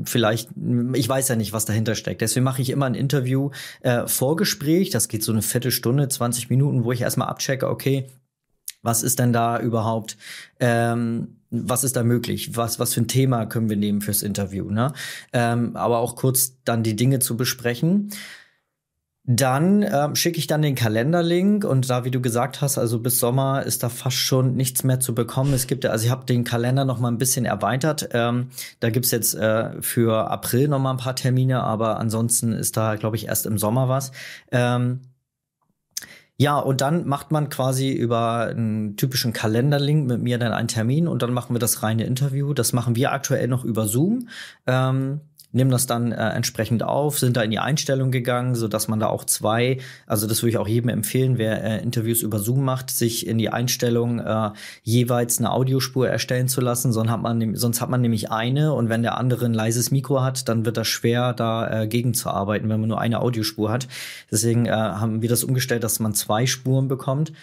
[0.04, 0.50] vielleicht,
[0.94, 2.22] ich weiß ja nicht, was dahinter steckt.
[2.22, 3.52] Deswegen mache ich immer ein Interview
[3.82, 8.08] äh, Vorgespräch, das geht so eine Viertelstunde, 20 Minuten, wo ich erstmal abchecke, okay,
[8.82, 10.18] was ist denn da überhaupt,
[10.60, 12.58] ähm, was ist da möglich?
[12.58, 14.72] Was, was für ein Thema können wir nehmen fürs Interview?
[14.72, 14.94] Ne?
[15.32, 18.12] Ähm, aber auch kurz dann die Dinge zu besprechen.
[19.32, 23.20] Dann ähm, schicke ich dann den Kalenderlink und da, wie du gesagt hast, also bis
[23.20, 25.54] Sommer ist da fast schon nichts mehr zu bekommen.
[25.54, 28.10] Es gibt ja, also ich habe den Kalender noch mal ein bisschen erweitert.
[28.14, 28.50] Ähm,
[28.80, 32.96] da gibt's jetzt äh, für April noch mal ein paar Termine, aber ansonsten ist da,
[32.96, 34.12] glaube ich, erst im Sommer was.
[34.52, 35.02] Ähm,
[36.38, 41.08] ja, und dann macht man quasi über einen typischen Kalenderlink mit mir dann einen Termin
[41.08, 42.56] und dann machen wir das reine Interview.
[42.56, 44.30] Das machen wir aktuell noch über Zoom.
[44.66, 45.22] Ähm,
[45.52, 49.00] nehmen das dann äh, entsprechend auf, sind da in die Einstellung gegangen, so dass man
[49.00, 52.64] da auch zwei, also das würde ich auch jedem empfehlen, wer äh, Interviews über Zoom
[52.64, 54.52] macht, sich in die Einstellung äh,
[54.84, 58.90] jeweils eine Audiospur erstellen zu lassen, sonst hat man, sonst hat man nämlich eine und
[58.90, 62.30] wenn der andere ein leises Mikro hat, dann wird das schwer, da äh, gegen zu
[62.30, 63.88] arbeiten, wenn man nur eine Audiospur hat.
[64.32, 67.34] Deswegen äh, haben wir das umgestellt, dass man zwei Spuren bekommt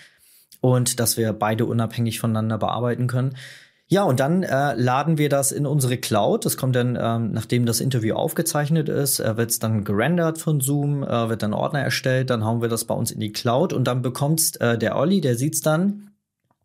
[0.61, 3.35] und dass wir beide unabhängig voneinander bearbeiten können.
[3.89, 6.45] Ja, und dann äh, laden wir das in unsere Cloud.
[6.45, 10.61] Das kommt dann, ähm, nachdem das Interview aufgezeichnet ist, äh, wird es dann gerendert von
[10.61, 13.73] Zoom, äh, wird dann Ordner erstellt, dann hauen wir das bei uns in die Cloud
[13.73, 16.11] und dann bekommt's äh, der Olli, der sieht's dann.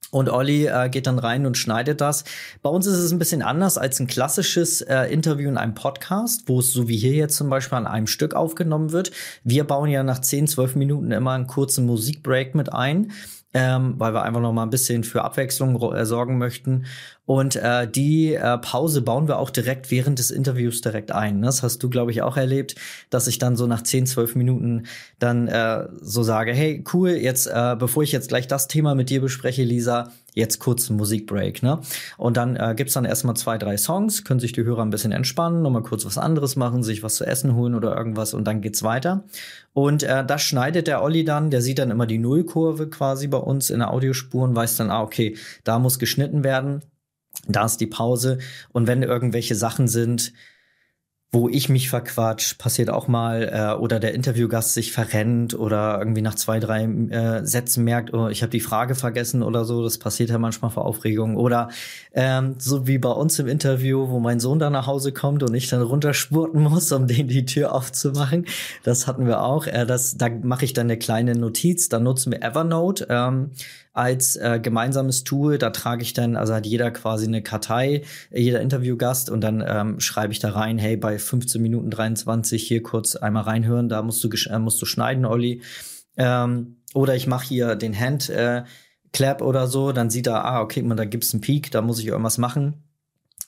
[0.09, 2.25] Und Olli äh, geht dann rein und schneidet das.
[2.63, 6.43] Bei uns ist es ein bisschen anders als ein klassisches äh, Interview in einem Podcast,
[6.47, 9.11] wo es so wie hier jetzt zum Beispiel an einem Stück aufgenommen wird.
[9.43, 13.11] Wir bauen ja nach 10, 12 Minuten immer einen kurzen Musikbreak mit ein
[13.53, 16.85] ähm, weil wir einfach noch mal ein bisschen für Abwechslung äh, sorgen möchten.
[17.25, 21.41] Und äh, die äh, Pause bauen wir auch direkt während des Interviews direkt ein.
[21.41, 22.75] Das hast du, glaube ich, auch erlebt,
[23.09, 24.83] dass ich dann so nach 10, 12 Minuten
[25.19, 29.09] dann äh, so sage, hey, cool, jetzt, äh, bevor ich jetzt gleich das Thema mit
[29.09, 31.79] dir bespreche, Lisa, jetzt kurz ein Musikbreak, ne?
[32.17, 35.11] Und dann äh, gibt's dann erstmal zwei, drei Songs, können sich die Hörer ein bisschen
[35.11, 38.61] entspannen, nochmal kurz was anderes machen, sich was zu essen holen oder irgendwas und dann
[38.61, 39.25] geht's weiter.
[39.73, 43.37] Und äh, das schneidet der Olli dann, der sieht dann immer die Nullkurve quasi bei
[43.37, 46.81] uns in der Audiospur und weiß dann, ah, okay, da muss geschnitten werden,
[47.47, 48.39] da ist die Pause.
[48.71, 50.33] Und wenn irgendwelche Sachen sind,
[51.33, 56.21] wo ich mich verquatsch, passiert auch mal, äh, oder der Interviewgast sich verrennt oder irgendwie
[56.21, 59.81] nach zwei, drei äh, Sätzen merkt, oh, ich habe die Frage vergessen oder so.
[59.81, 61.37] Das passiert ja manchmal vor Aufregung.
[61.37, 61.69] Oder
[62.11, 65.53] ähm, so wie bei uns im Interview, wo mein Sohn dann nach Hause kommt und
[65.53, 68.45] ich dann runterspurten muss, um den die Tür aufzumachen.
[68.83, 69.67] Das hatten wir auch.
[69.67, 71.87] Äh, das, da mache ich dann eine kleine Notiz.
[71.87, 73.07] Da nutzen wir Evernote.
[73.09, 73.51] Ähm,
[73.93, 75.57] als äh, gemeinsames Tool.
[75.57, 79.99] Da trage ich dann, also hat jeder quasi eine Kartei, jeder Interviewgast und dann ähm,
[79.99, 84.23] schreibe ich da rein, hey, bei 15 Minuten 23 hier kurz einmal reinhören, da musst
[84.23, 85.61] du, äh, musst du schneiden, Olli.
[86.17, 88.63] Ähm, oder ich mache hier den Hand äh,
[89.13, 91.99] Clap oder so, dann sieht er, ah, okay, man, da gibt's einen Peak, da muss
[91.99, 92.83] ich irgendwas machen.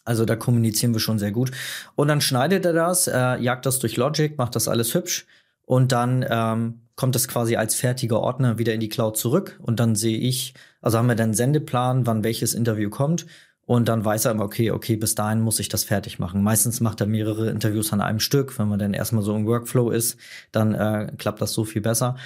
[0.05, 1.51] Also da kommunizieren wir schon sehr gut.
[1.95, 5.25] Und dann schneidet er das, äh, jagt das durch Logic, macht das alles hübsch
[5.65, 9.79] und dann ähm, kommt das quasi als fertiger Ordner wieder in die Cloud zurück und
[9.79, 13.25] dann sehe ich, also haben wir dann Sendeplan, wann welches Interview kommt
[13.65, 16.43] und dann weiß er immer, okay, okay, bis dahin muss ich das fertig machen.
[16.43, 18.59] Meistens macht er mehrere Interviews an einem Stück.
[18.59, 20.17] Wenn man dann erstmal so im Workflow ist,
[20.51, 22.17] dann äh, klappt das so viel besser.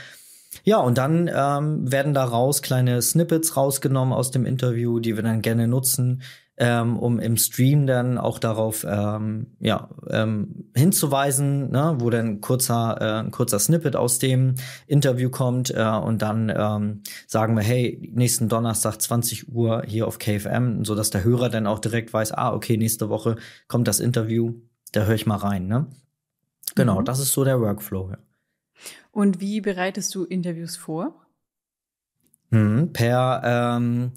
[0.64, 5.44] Ja, und dann ähm, werden daraus kleine Snippets rausgenommen aus dem Interview, die wir dann
[5.44, 6.24] gerne nutzen
[6.58, 12.98] ähm, um im Stream dann auch darauf ähm, ja, ähm, hinzuweisen, ne, wo dann kurzer,
[13.00, 14.56] äh, ein kurzer Snippet aus dem
[14.88, 20.18] Interview kommt äh, und dann ähm, sagen wir, hey, nächsten Donnerstag 20 Uhr hier auf
[20.18, 23.36] KFM, so dass der Hörer dann auch direkt weiß, ah, okay, nächste Woche
[23.68, 24.56] kommt das Interview,
[24.94, 25.68] da höre ich mal rein.
[25.68, 25.86] Ne?
[26.76, 27.06] Genau, mhm.
[27.06, 28.10] das ist so der Workflow.
[28.12, 28.18] Ja.
[29.12, 31.14] Und wie bereitest du Interviews vor?
[32.50, 34.12] Mhm, per ähm,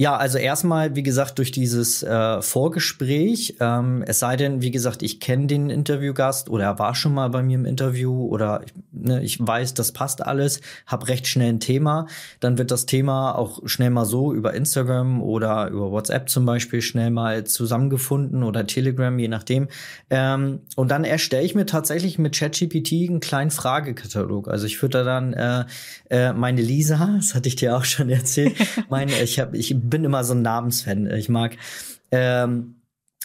[0.00, 3.56] ja, also erstmal, wie gesagt, durch dieses äh, Vorgespräch.
[3.60, 7.28] Ähm, es sei denn, wie gesagt, ich kenne den Interviewgast oder er war schon mal
[7.28, 11.60] bei mir im Interview oder ne, ich weiß, das passt alles, habe recht schnell ein
[11.60, 12.06] Thema.
[12.40, 16.80] Dann wird das Thema auch schnell mal so über Instagram oder über WhatsApp zum Beispiel
[16.80, 19.68] schnell mal zusammengefunden oder Telegram, je nachdem.
[20.08, 24.48] Ähm, und dann erstelle ich mir tatsächlich mit ChatGPT einen kleinen Fragekatalog.
[24.48, 25.66] Also ich fütter dann äh,
[26.08, 28.56] äh, meine Lisa, das hatte ich dir auch schon erzählt.
[28.88, 31.10] meine, ich habe ich bin immer so ein Namensfan.
[31.10, 31.56] Ich mag
[32.10, 32.76] ähm,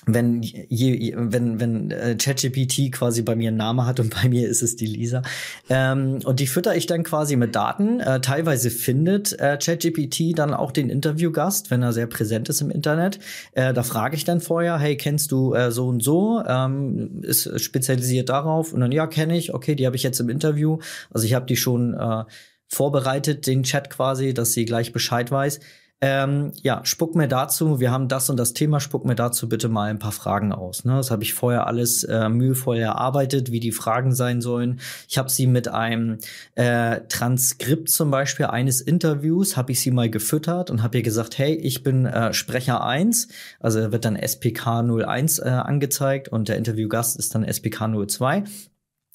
[0.06, 4.48] wenn je, wenn wenn äh, ChatGPT quasi bei mir einen Namen hat und bei mir
[4.48, 5.22] ist es die Lisa
[5.70, 8.00] ähm, und die fütter ich dann quasi mit Daten.
[8.00, 12.70] Äh, teilweise findet äh, ChatGPT dann auch den Interviewgast, wenn er sehr präsent ist im
[12.70, 13.20] Internet.
[13.54, 16.44] Äh, da frage ich dann vorher, hey, kennst du äh, so und so?
[16.46, 19.54] Ähm, ist spezialisiert darauf und dann ja, kenne ich.
[19.54, 20.80] Okay, die habe ich jetzt im Interview.
[21.12, 22.24] Also ich habe die schon äh,
[22.68, 25.60] vorbereitet, den Chat quasi, dass sie gleich Bescheid weiß.
[26.08, 29.70] Ähm, ja, spuck mir dazu, wir haben das und das Thema, spuck mir dazu bitte
[29.70, 30.86] mal ein paar Fragen aus.
[30.86, 30.96] Ne?
[30.98, 34.80] Das habe ich vorher alles äh, mühevoll erarbeitet, wie die Fragen sein sollen.
[35.10, 36.20] Ich habe sie mit einem
[36.54, 41.40] äh, Transkript zum Beispiel eines Interviews, habe ich sie mal gefüttert und habe ihr gesagt,
[41.40, 43.30] hey, ich bin äh, Sprecher 1,
[43.60, 48.44] also wird dann SPK 01 äh, angezeigt und der Interviewgast ist dann SPK 02.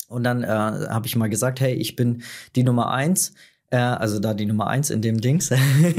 [0.09, 2.24] Und dann äh, habe ich mal gesagt, hey, ich bin
[2.57, 3.32] die Nummer eins
[3.71, 5.51] äh, also da die Nummer eins in dem Dings.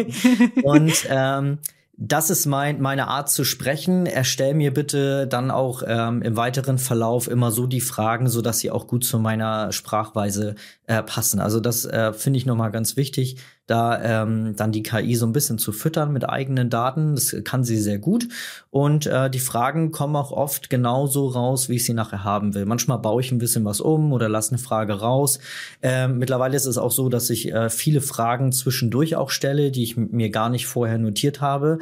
[0.63, 1.59] und ähm,
[2.03, 4.07] das ist mein, meine Art zu sprechen.
[4.07, 8.57] Erstell mir bitte dann auch ähm, im weiteren Verlauf immer so die Fragen, so dass
[8.57, 10.55] sie auch gut zu meiner Sprachweise
[10.87, 11.39] äh, passen.
[11.39, 13.37] Also das äh, finde ich nochmal ganz wichtig,
[13.71, 17.15] da ähm, dann die KI so ein bisschen zu füttern mit eigenen Daten.
[17.15, 18.27] Das kann sie sehr gut.
[18.69, 22.65] Und äh, die Fragen kommen auch oft genauso raus, wie ich sie nachher haben will.
[22.65, 25.39] Manchmal baue ich ein bisschen was um oder lasse eine Frage raus.
[25.81, 29.83] Ähm, mittlerweile ist es auch so, dass ich äh, viele Fragen zwischendurch auch stelle, die
[29.83, 31.79] ich mir gar nicht vorher notiert habe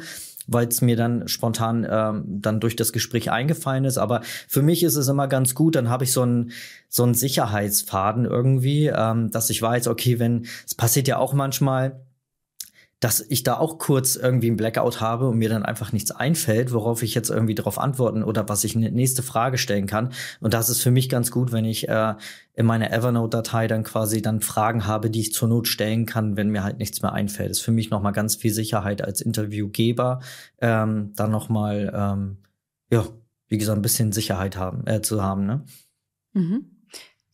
[0.50, 3.98] weil es mir dann spontan ähm, dann durch das Gespräch eingefallen ist.
[3.98, 6.50] Aber für mich ist es immer ganz gut, dann habe ich so einen
[6.88, 12.00] so einen Sicherheitsfaden irgendwie, ähm, dass ich weiß, okay, wenn es passiert ja auch manchmal,
[13.00, 16.72] dass ich da auch kurz irgendwie einen Blackout habe und mir dann einfach nichts einfällt,
[16.72, 20.12] worauf ich jetzt irgendwie darauf antworten oder was ich eine nächste Frage stellen kann.
[20.40, 22.14] Und das ist für mich ganz gut, wenn ich äh,
[22.54, 26.50] in meiner Evernote-Datei dann quasi dann Fragen habe, die ich zur Not stellen kann, wenn
[26.50, 27.50] mir halt nichts mehr einfällt.
[27.50, 30.20] Das ist für mich nochmal ganz viel Sicherheit als Interviewgeber,
[30.60, 32.36] ähm, dann nochmal, ähm,
[32.92, 33.06] ja,
[33.48, 35.46] wie gesagt, ein bisschen Sicherheit haben, äh, zu haben.
[35.46, 35.64] Ne?
[36.34, 36.79] Mhm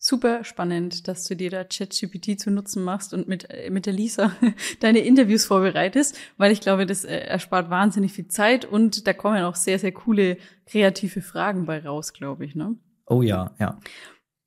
[0.07, 3.93] super spannend, dass du dir da ChatGPT zu Nutzen machst und mit, äh, mit der
[3.93, 4.31] Lisa
[4.79, 9.43] deine Interviews vorbereitest, weil ich glaube, das äh, erspart wahnsinnig viel Zeit und da kommen
[9.43, 12.55] auch sehr, sehr coole kreative Fragen bei raus, glaube ich.
[12.55, 12.77] Ne?
[13.05, 13.79] Oh ja, ja.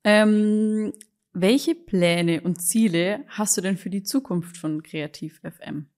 [0.03, 0.93] Ähm,
[1.33, 5.90] welche Pläne und Ziele hast du denn für die Zukunft von Kreativ FM?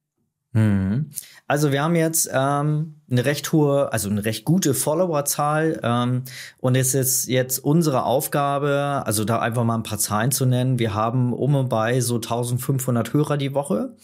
[0.53, 1.09] Mhm.
[1.47, 6.23] Also wir haben jetzt ähm, eine recht hohe, also eine recht gute Followerzahl ähm,
[6.59, 10.77] und es ist jetzt unsere Aufgabe, also da einfach mal ein paar Zahlen zu nennen.
[10.77, 13.95] Wir haben um und bei so 1500 Hörer die Woche.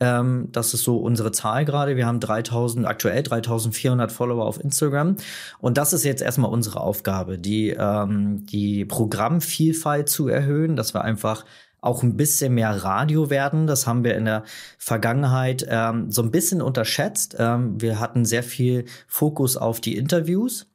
[0.00, 1.96] Ähm, das ist so unsere Zahl gerade.
[1.96, 5.16] Wir haben 3000, aktuell 3400 Follower auf Instagram
[5.60, 11.02] und das ist jetzt erstmal unsere Aufgabe, die ähm, die Programmvielfalt zu erhöhen, dass wir
[11.02, 11.44] einfach
[11.80, 13.66] auch ein bisschen mehr Radio werden.
[13.66, 14.44] Das haben wir in der
[14.78, 17.36] Vergangenheit ähm, so ein bisschen unterschätzt.
[17.38, 20.66] Ähm, wir hatten sehr viel Fokus auf die Interviews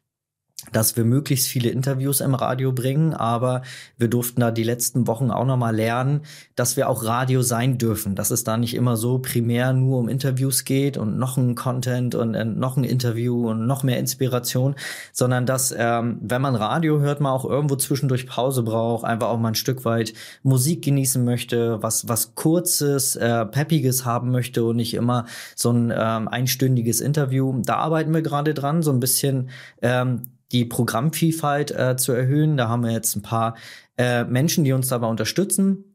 [0.72, 3.62] dass wir möglichst viele Interviews im Radio bringen, aber
[3.98, 6.22] wir durften da die letzten Wochen auch noch mal lernen,
[6.56, 10.10] dass wir auch Radio sein dürfen, dass es da nicht immer so primär nur um
[10.10, 14.76] Interviews geht und noch ein Content und äh, noch ein Interview und noch mehr Inspiration,
[15.12, 19.40] sondern dass ähm, wenn man Radio hört, man auch irgendwo zwischendurch Pause braucht, einfach auch
[19.40, 24.78] mal ein Stück weit Musik genießen möchte, was was kurzes, äh, peppiges haben möchte und
[24.78, 27.62] nicht immer so ein ähm, einstündiges Interview.
[27.64, 29.50] Da arbeiten wir gerade dran, so ein bisschen
[29.82, 30.24] ähm,
[30.54, 32.56] die Programmvielfalt äh, zu erhöhen.
[32.56, 33.56] Da haben wir jetzt ein paar
[33.98, 35.94] äh, Menschen, die uns dabei unterstützen.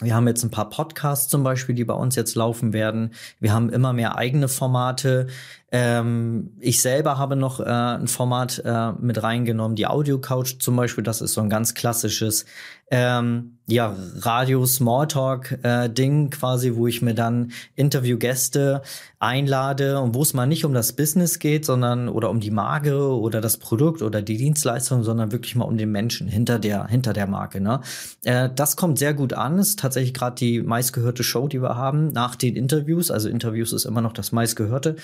[0.00, 3.14] Wir haben jetzt ein paar Podcasts zum Beispiel, die bei uns jetzt laufen werden.
[3.38, 5.28] Wir haben immer mehr eigene Formate.
[5.70, 10.74] Ähm, ich selber habe noch äh, ein Format äh, mit reingenommen, die Audio Couch zum
[10.74, 11.04] Beispiel.
[11.04, 12.44] Das ist so ein ganz klassisches
[12.90, 18.82] ähm, ja, Radio Smalltalk äh, Ding quasi, wo ich mir dann Interviewgäste
[19.18, 22.98] einlade und wo es mal nicht um das Business geht, sondern oder um die Marke
[23.18, 27.14] oder das Produkt oder die Dienstleistung, sondern wirklich mal um den Menschen hinter der hinter
[27.14, 27.60] der Marke.
[27.62, 27.80] Ne?
[28.24, 29.58] Äh, das kommt sehr gut an.
[29.58, 33.10] Ist tatsächlich gerade die meistgehörte Show, die wir haben nach den Interviews.
[33.10, 34.96] Also Interviews ist immer noch das meistgehörte.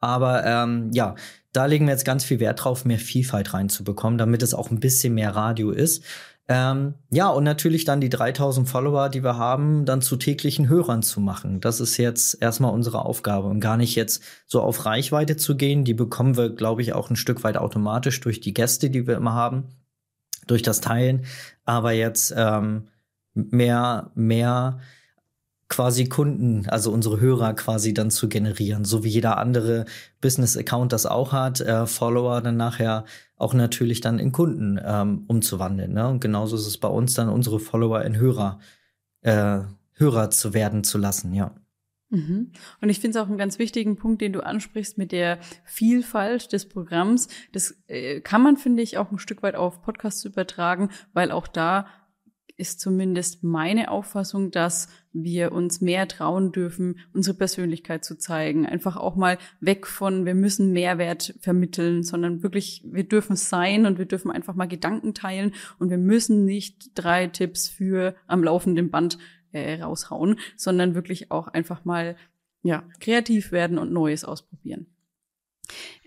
[0.00, 1.14] Aber ähm, ja,
[1.52, 4.80] da legen wir jetzt ganz viel Wert drauf, mehr Vielfalt reinzubekommen, damit es auch ein
[4.80, 6.04] bisschen mehr Radio ist.
[6.50, 11.02] Ähm, ja, und natürlich dann die 3000 Follower, die wir haben, dann zu täglichen Hörern
[11.02, 11.60] zu machen.
[11.60, 15.84] Das ist jetzt erstmal unsere Aufgabe und gar nicht jetzt so auf Reichweite zu gehen.
[15.84, 19.16] Die bekommen wir, glaube ich, auch ein Stück weit automatisch durch die Gäste, die wir
[19.16, 19.64] immer haben,
[20.46, 21.26] durch das Teilen.
[21.66, 22.88] Aber jetzt ähm,
[23.34, 24.80] mehr, mehr
[25.68, 29.84] quasi Kunden, also unsere Hörer quasi dann zu generieren, so wie jeder andere
[30.20, 33.04] Business-Account das auch hat, äh, Follower dann nachher
[33.36, 35.92] auch natürlich dann in Kunden ähm, umzuwandeln.
[35.92, 36.08] Ne?
[36.08, 38.60] Und genauso ist es bei uns dann, unsere Follower in Hörer,
[39.20, 39.60] äh,
[39.92, 41.54] Hörer zu werden zu lassen, ja.
[42.10, 42.52] Mhm.
[42.80, 46.52] Und ich finde es auch einen ganz wichtigen Punkt, den du ansprichst mit der Vielfalt
[46.52, 47.28] des Programms.
[47.52, 51.46] Das äh, kann man, finde ich, auch ein Stück weit auf Podcasts übertragen, weil auch
[51.46, 51.86] da
[52.58, 58.66] ist zumindest meine Auffassung, dass wir uns mehr trauen dürfen, unsere Persönlichkeit zu zeigen.
[58.66, 63.98] Einfach auch mal weg von, wir müssen Mehrwert vermitteln, sondern wirklich, wir dürfen sein und
[63.98, 68.90] wir dürfen einfach mal Gedanken teilen und wir müssen nicht drei Tipps für am laufenden
[68.90, 69.18] Band
[69.52, 72.16] äh, raushauen, sondern wirklich auch einfach mal
[72.62, 74.86] ja, kreativ werden und Neues ausprobieren.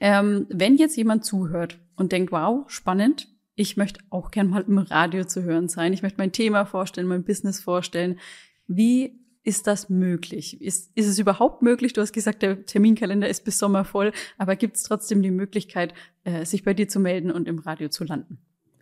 [0.02, 3.30] Ähm, wenn jetzt jemand zuhört und denkt, wow, spannend,
[3.62, 7.08] ich möchte auch gern mal im Radio zu hören sein, ich möchte mein Thema vorstellen,
[7.08, 8.20] mein Business vorstellen,
[8.68, 10.62] wie ist das möglich?
[10.62, 11.94] Ist, ist es überhaupt möglich?
[11.94, 15.94] Du hast gesagt, der Terminkalender ist bis Sommer voll, aber gibt es trotzdem die Möglichkeit,
[16.24, 18.40] äh, sich bei dir zu melden und im Radio zu landen?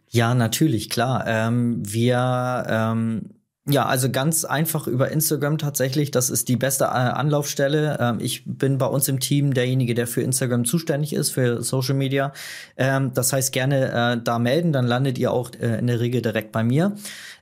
[0.07, 1.25] Ja, natürlich, klar.
[1.27, 3.38] Ähm, wir ähm
[3.69, 6.11] ja, also ganz einfach über Instagram tatsächlich.
[6.11, 7.97] Das ist die beste äh, Anlaufstelle.
[7.99, 11.95] Ähm, ich bin bei uns im Team derjenige, der für Instagram zuständig ist, für Social
[11.95, 12.33] Media.
[12.77, 16.21] Ähm, das heißt, gerne äh, da melden, dann landet ihr auch äh, in der Regel
[16.21, 16.95] direkt bei mir.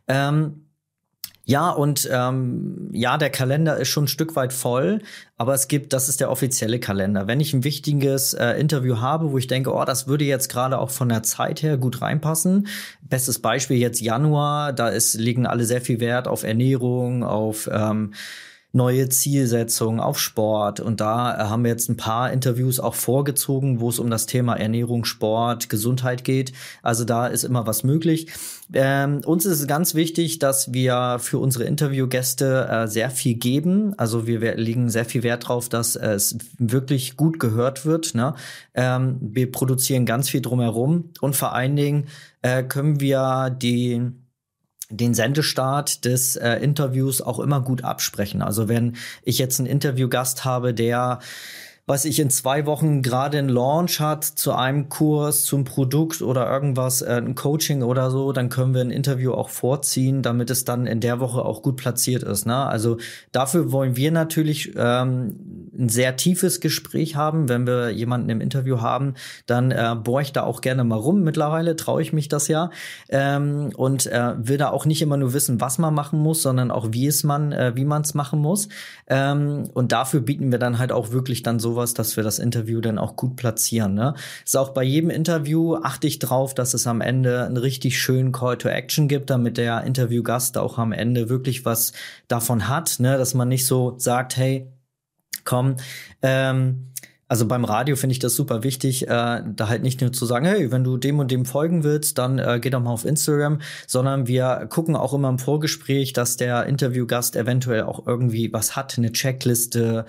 [0.08, 0.67] Ähm,
[1.50, 5.00] ja, und ähm, ja, der Kalender ist schon ein Stück weit voll,
[5.38, 7.26] aber es gibt, das ist der offizielle Kalender.
[7.26, 10.78] Wenn ich ein wichtiges äh, Interview habe, wo ich denke, oh, das würde jetzt gerade
[10.78, 12.68] auch von der Zeit her gut reinpassen.
[13.02, 18.14] Bestes Beispiel jetzt Januar, da ist, liegen alle sehr viel Wert auf Ernährung, auf ähm,
[18.74, 20.80] neue Zielsetzungen auf Sport.
[20.80, 24.26] Und da äh, haben wir jetzt ein paar Interviews auch vorgezogen, wo es um das
[24.26, 26.54] Thema Ernährung, Sport, Gesundheit geht.
[26.84, 28.28] Also da ist immer was möglich.
[28.74, 33.94] Ähm, uns ist es ganz wichtig, dass wir für unsere Interviewgäste äh, sehr viel geben.
[33.98, 38.16] Also wir, legen sehr viel Wert darauf, dass äh, es wirklich gut gehört wird.
[38.16, 38.36] Ne?
[38.74, 42.08] Ähm, wir produzieren ganz viel drumherum und vor allen Dingen
[42.42, 44.12] äh, können wir die
[44.90, 48.42] den Sendestart des äh, Interviews auch immer gut absprechen.
[48.42, 51.20] Also wenn ich jetzt einen Interviewgast habe, der
[51.88, 56.52] was ich in zwei Wochen gerade einen Launch hat zu einem Kurs, zum Produkt oder
[56.52, 60.66] irgendwas, äh, ein Coaching oder so, dann können wir ein Interview auch vorziehen, damit es
[60.66, 62.46] dann in der Woche auch gut platziert ist.
[62.46, 62.58] Ne?
[62.58, 62.98] Also
[63.32, 67.48] dafür wollen wir natürlich ähm, ein sehr tiefes Gespräch haben.
[67.48, 69.14] Wenn wir jemanden im Interview haben,
[69.46, 71.24] dann äh, bohre ich da auch gerne mal rum.
[71.24, 72.70] Mittlerweile traue ich mich das ja
[73.08, 76.70] ähm, und äh, will da auch nicht immer nur wissen, was man machen muss, sondern
[76.70, 78.68] auch wie es man, äh, wie man es machen muss.
[79.08, 82.40] Ähm, und dafür bieten wir dann halt auch wirklich dann so sowas, dass wir das
[82.40, 83.94] Interview dann auch gut platzieren.
[83.94, 84.16] Ne?
[84.44, 88.32] Ist auch bei jedem Interview achte ich drauf, dass es am Ende einen richtig schönen
[88.32, 91.94] Call to Action gibt, damit der Interviewgast auch am Ende wirklich was
[92.28, 93.18] davon hat, ne?
[93.18, 94.72] dass man nicht so sagt, hey,
[95.46, 95.76] komm,
[96.24, 96.88] ähm,
[97.30, 99.08] also beim Radio finde ich das super wichtig, äh,
[99.46, 102.40] da halt nicht nur zu sagen, hey, wenn du dem und dem folgen willst, dann
[102.40, 106.66] äh, geh doch mal auf Instagram, sondern wir gucken auch immer im Vorgespräch, dass der
[106.66, 110.06] Interviewgast eventuell auch irgendwie was hat, eine Checkliste,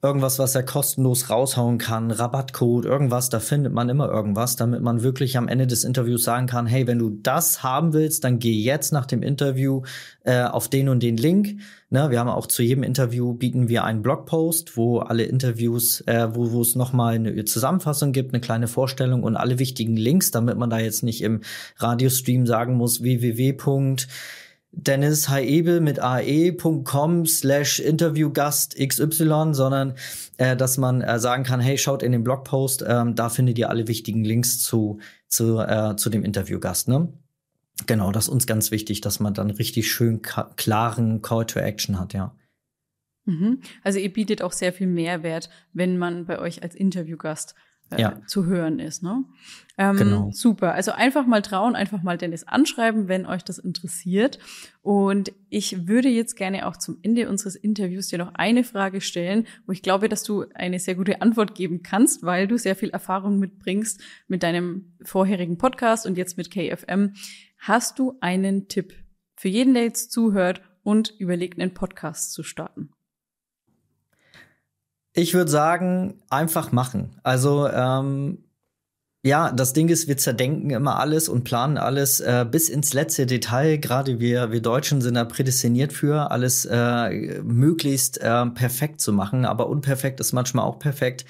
[0.00, 5.02] irgendwas, was er kostenlos raushauen kann, Rabattcode, irgendwas, da findet man immer irgendwas, damit man
[5.02, 8.52] wirklich am Ende des Interviews sagen kann, hey, wenn du das haben willst, dann geh
[8.52, 9.82] jetzt nach dem Interview
[10.22, 11.60] äh, auf den und den Link.
[11.90, 16.28] Ne, wir haben auch zu jedem Interview bieten wir einen Blogpost, wo alle Interviews, äh,
[16.32, 20.58] wo, wo es nochmal eine Zusammenfassung gibt, eine kleine Vorstellung und alle wichtigen Links, damit
[20.58, 21.40] man da jetzt nicht im
[21.78, 23.54] Radiostream sagen muss, www
[24.72, 29.94] Dennis Haebel mit ae.com slash Interviewgast XY, sondern
[30.36, 33.70] äh, dass man äh, sagen kann, hey, schaut in den Blogpost, ähm, da findet ihr
[33.70, 36.88] alle wichtigen Links zu, zu, äh, zu dem Interviewgast.
[36.88, 37.12] Ne?
[37.86, 41.98] Genau, das ist uns ganz wichtig, dass man dann richtig schön klaren Call to Action
[41.98, 42.34] hat, ja.
[43.24, 43.60] Mhm.
[43.84, 47.54] Also ihr bietet auch sehr viel Mehrwert, wenn man bei euch als Interviewgast
[47.90, 48.20] äh, ja.
[48.26, 49.02] zu hören ist.
[49.02, 49.24] Ne?
[49.76, 50.30] Ähm, genau.
[50.32, 50.74] Super.
[50.74, 54.38] Also einfach mal trauen, einfach mal Dennis anschreiben, wenn euch das interessiert.
[54.82, 59.46] Und ich würde jetzt gerne auch zum Ende unseres Interviews dir noch eine Frage stellen,
[59.66, 62.90] wo ich glaube, dass du eine sehr gute Antwort geben kannst, weil du sehr viel
[62.90, 67.14] Erfahrung mitbringst mit deinem vorherigen Podcast und jetzt mit KFM.
[67.58, 68.94] Hast du einen Tipp
[69.36, 72.90] für jeden, der jetzt zuhört und überlegt, einen Podcast zu starten?
[75.18, 77.10] Ich würde sagen, einfach machen.
[77.24, 78.38] Also ähm,
[79.24, 83.26] ja, das Ding ist, wir zerdenken immer alles und planen alles äh, bis ins letzte
[83.26, 83.78] Detail.
[83.78, 89.44] Gerade wir, wir Deutschen sind da prädestiniert für, alles äh, möglichst äh, perfekt zu machen.
[89.44, 91.24] Aber unperfekt ist manchmal auch perfekt.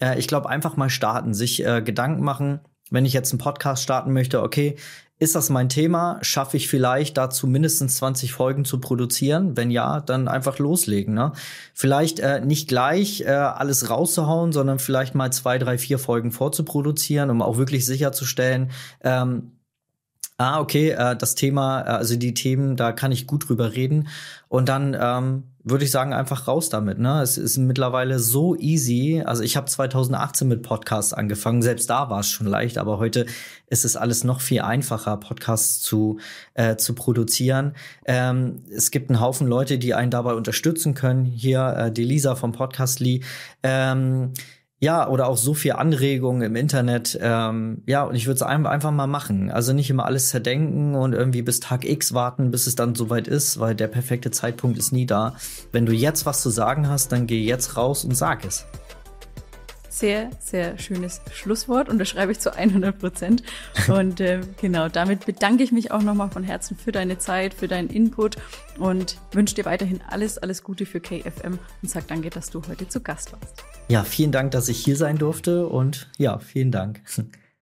[0.00, 2.60] Äh, ich glaube, einfach mal starten, sich äh, Gedanken machen.
[2.90, 4.76] Wenn ich jetzt einen Podcast starten möchte, okay,
[5.22, 6.18] ist das mein Thema?
[6.22, 9.56] Schaffe ich vielleicht dazu mindestens 20 Folgen zu produzieren?
[9.56, 11.14] Wenn ja, dann einfach loslegen.
[11.14, 11.30] Ne?
[11.74, 17.30] Vielleicht äh, nicht gleich äh, alles rauszuhauen, sondern vielleicht mal zwei, drei, vier Folgen vorzuproduzieren,
[17.30, 19.52] um auch wirklich sicherzustellen, ähm,
[20.38, 24.08] Ah, okay, äh, das Thema, äh, also die Themen, da kann ich gut drüber reden.
[24.48, 26.98] Und dann ähm, würde ich sagen, einfach raus damit.
[26.98, 27.22] Ne?
[27.22, 29.22] Es ist mittlerweile so easy.
[29.24, 31.62] Also ich habe 2018 mit Podcasts angefangen.
[31.62, 33.26] Selbst da war es schon leicht, aber heute
[33.68, 36.18] ist es alles noch viel einfacher, Podcasts zu,
[36.54, 37.74] äh, zu produzieren.
[38.04, 41.24] Ähm, es gibt einen Haufen Leute, die einen dabei unterstützen können.
[41.24, 43.22] Hier äh, die Lisa vom Podcastly.
[43.62, 44.32] Ähm,
[44.82, 47.16] ja, oder auch so viel Anregungen im Internet.
[47.22, 49.48] Ähm, ja, und ich würde es einfach mal machen.
[49.48, 53.28] Also nicht immer alles zerdenken und irgendwie bis Tag X warten, bis es dann soweit
[53.28, 55.36] ist, weil der perfekte Zeitpunkt ist nie da.
[55.70, 58.66] Wenn du jetzt was zu sagen hast, dann geh jetzt raus und sag es
[59.92, 63.42] sehr, sehr schönes Schlusswort und das schreibe ich zu 100 Prozent.
[63.88, 67.68] Und äh, genau, damit bedanke ich mich auch nochmal von Herzen für deine Zeit, für
[67.68, 68.36] deinen Input
[68.78, 72.88] und wünsche dir weiterhin alles, alles Gute für KFM und sag danke, dass du heute
[72.88, 73.62] zu Gast warst.
[73.88, 77.02] Ja, vielen Dank, dass ich hier sein durfte und ja, vielen Dank.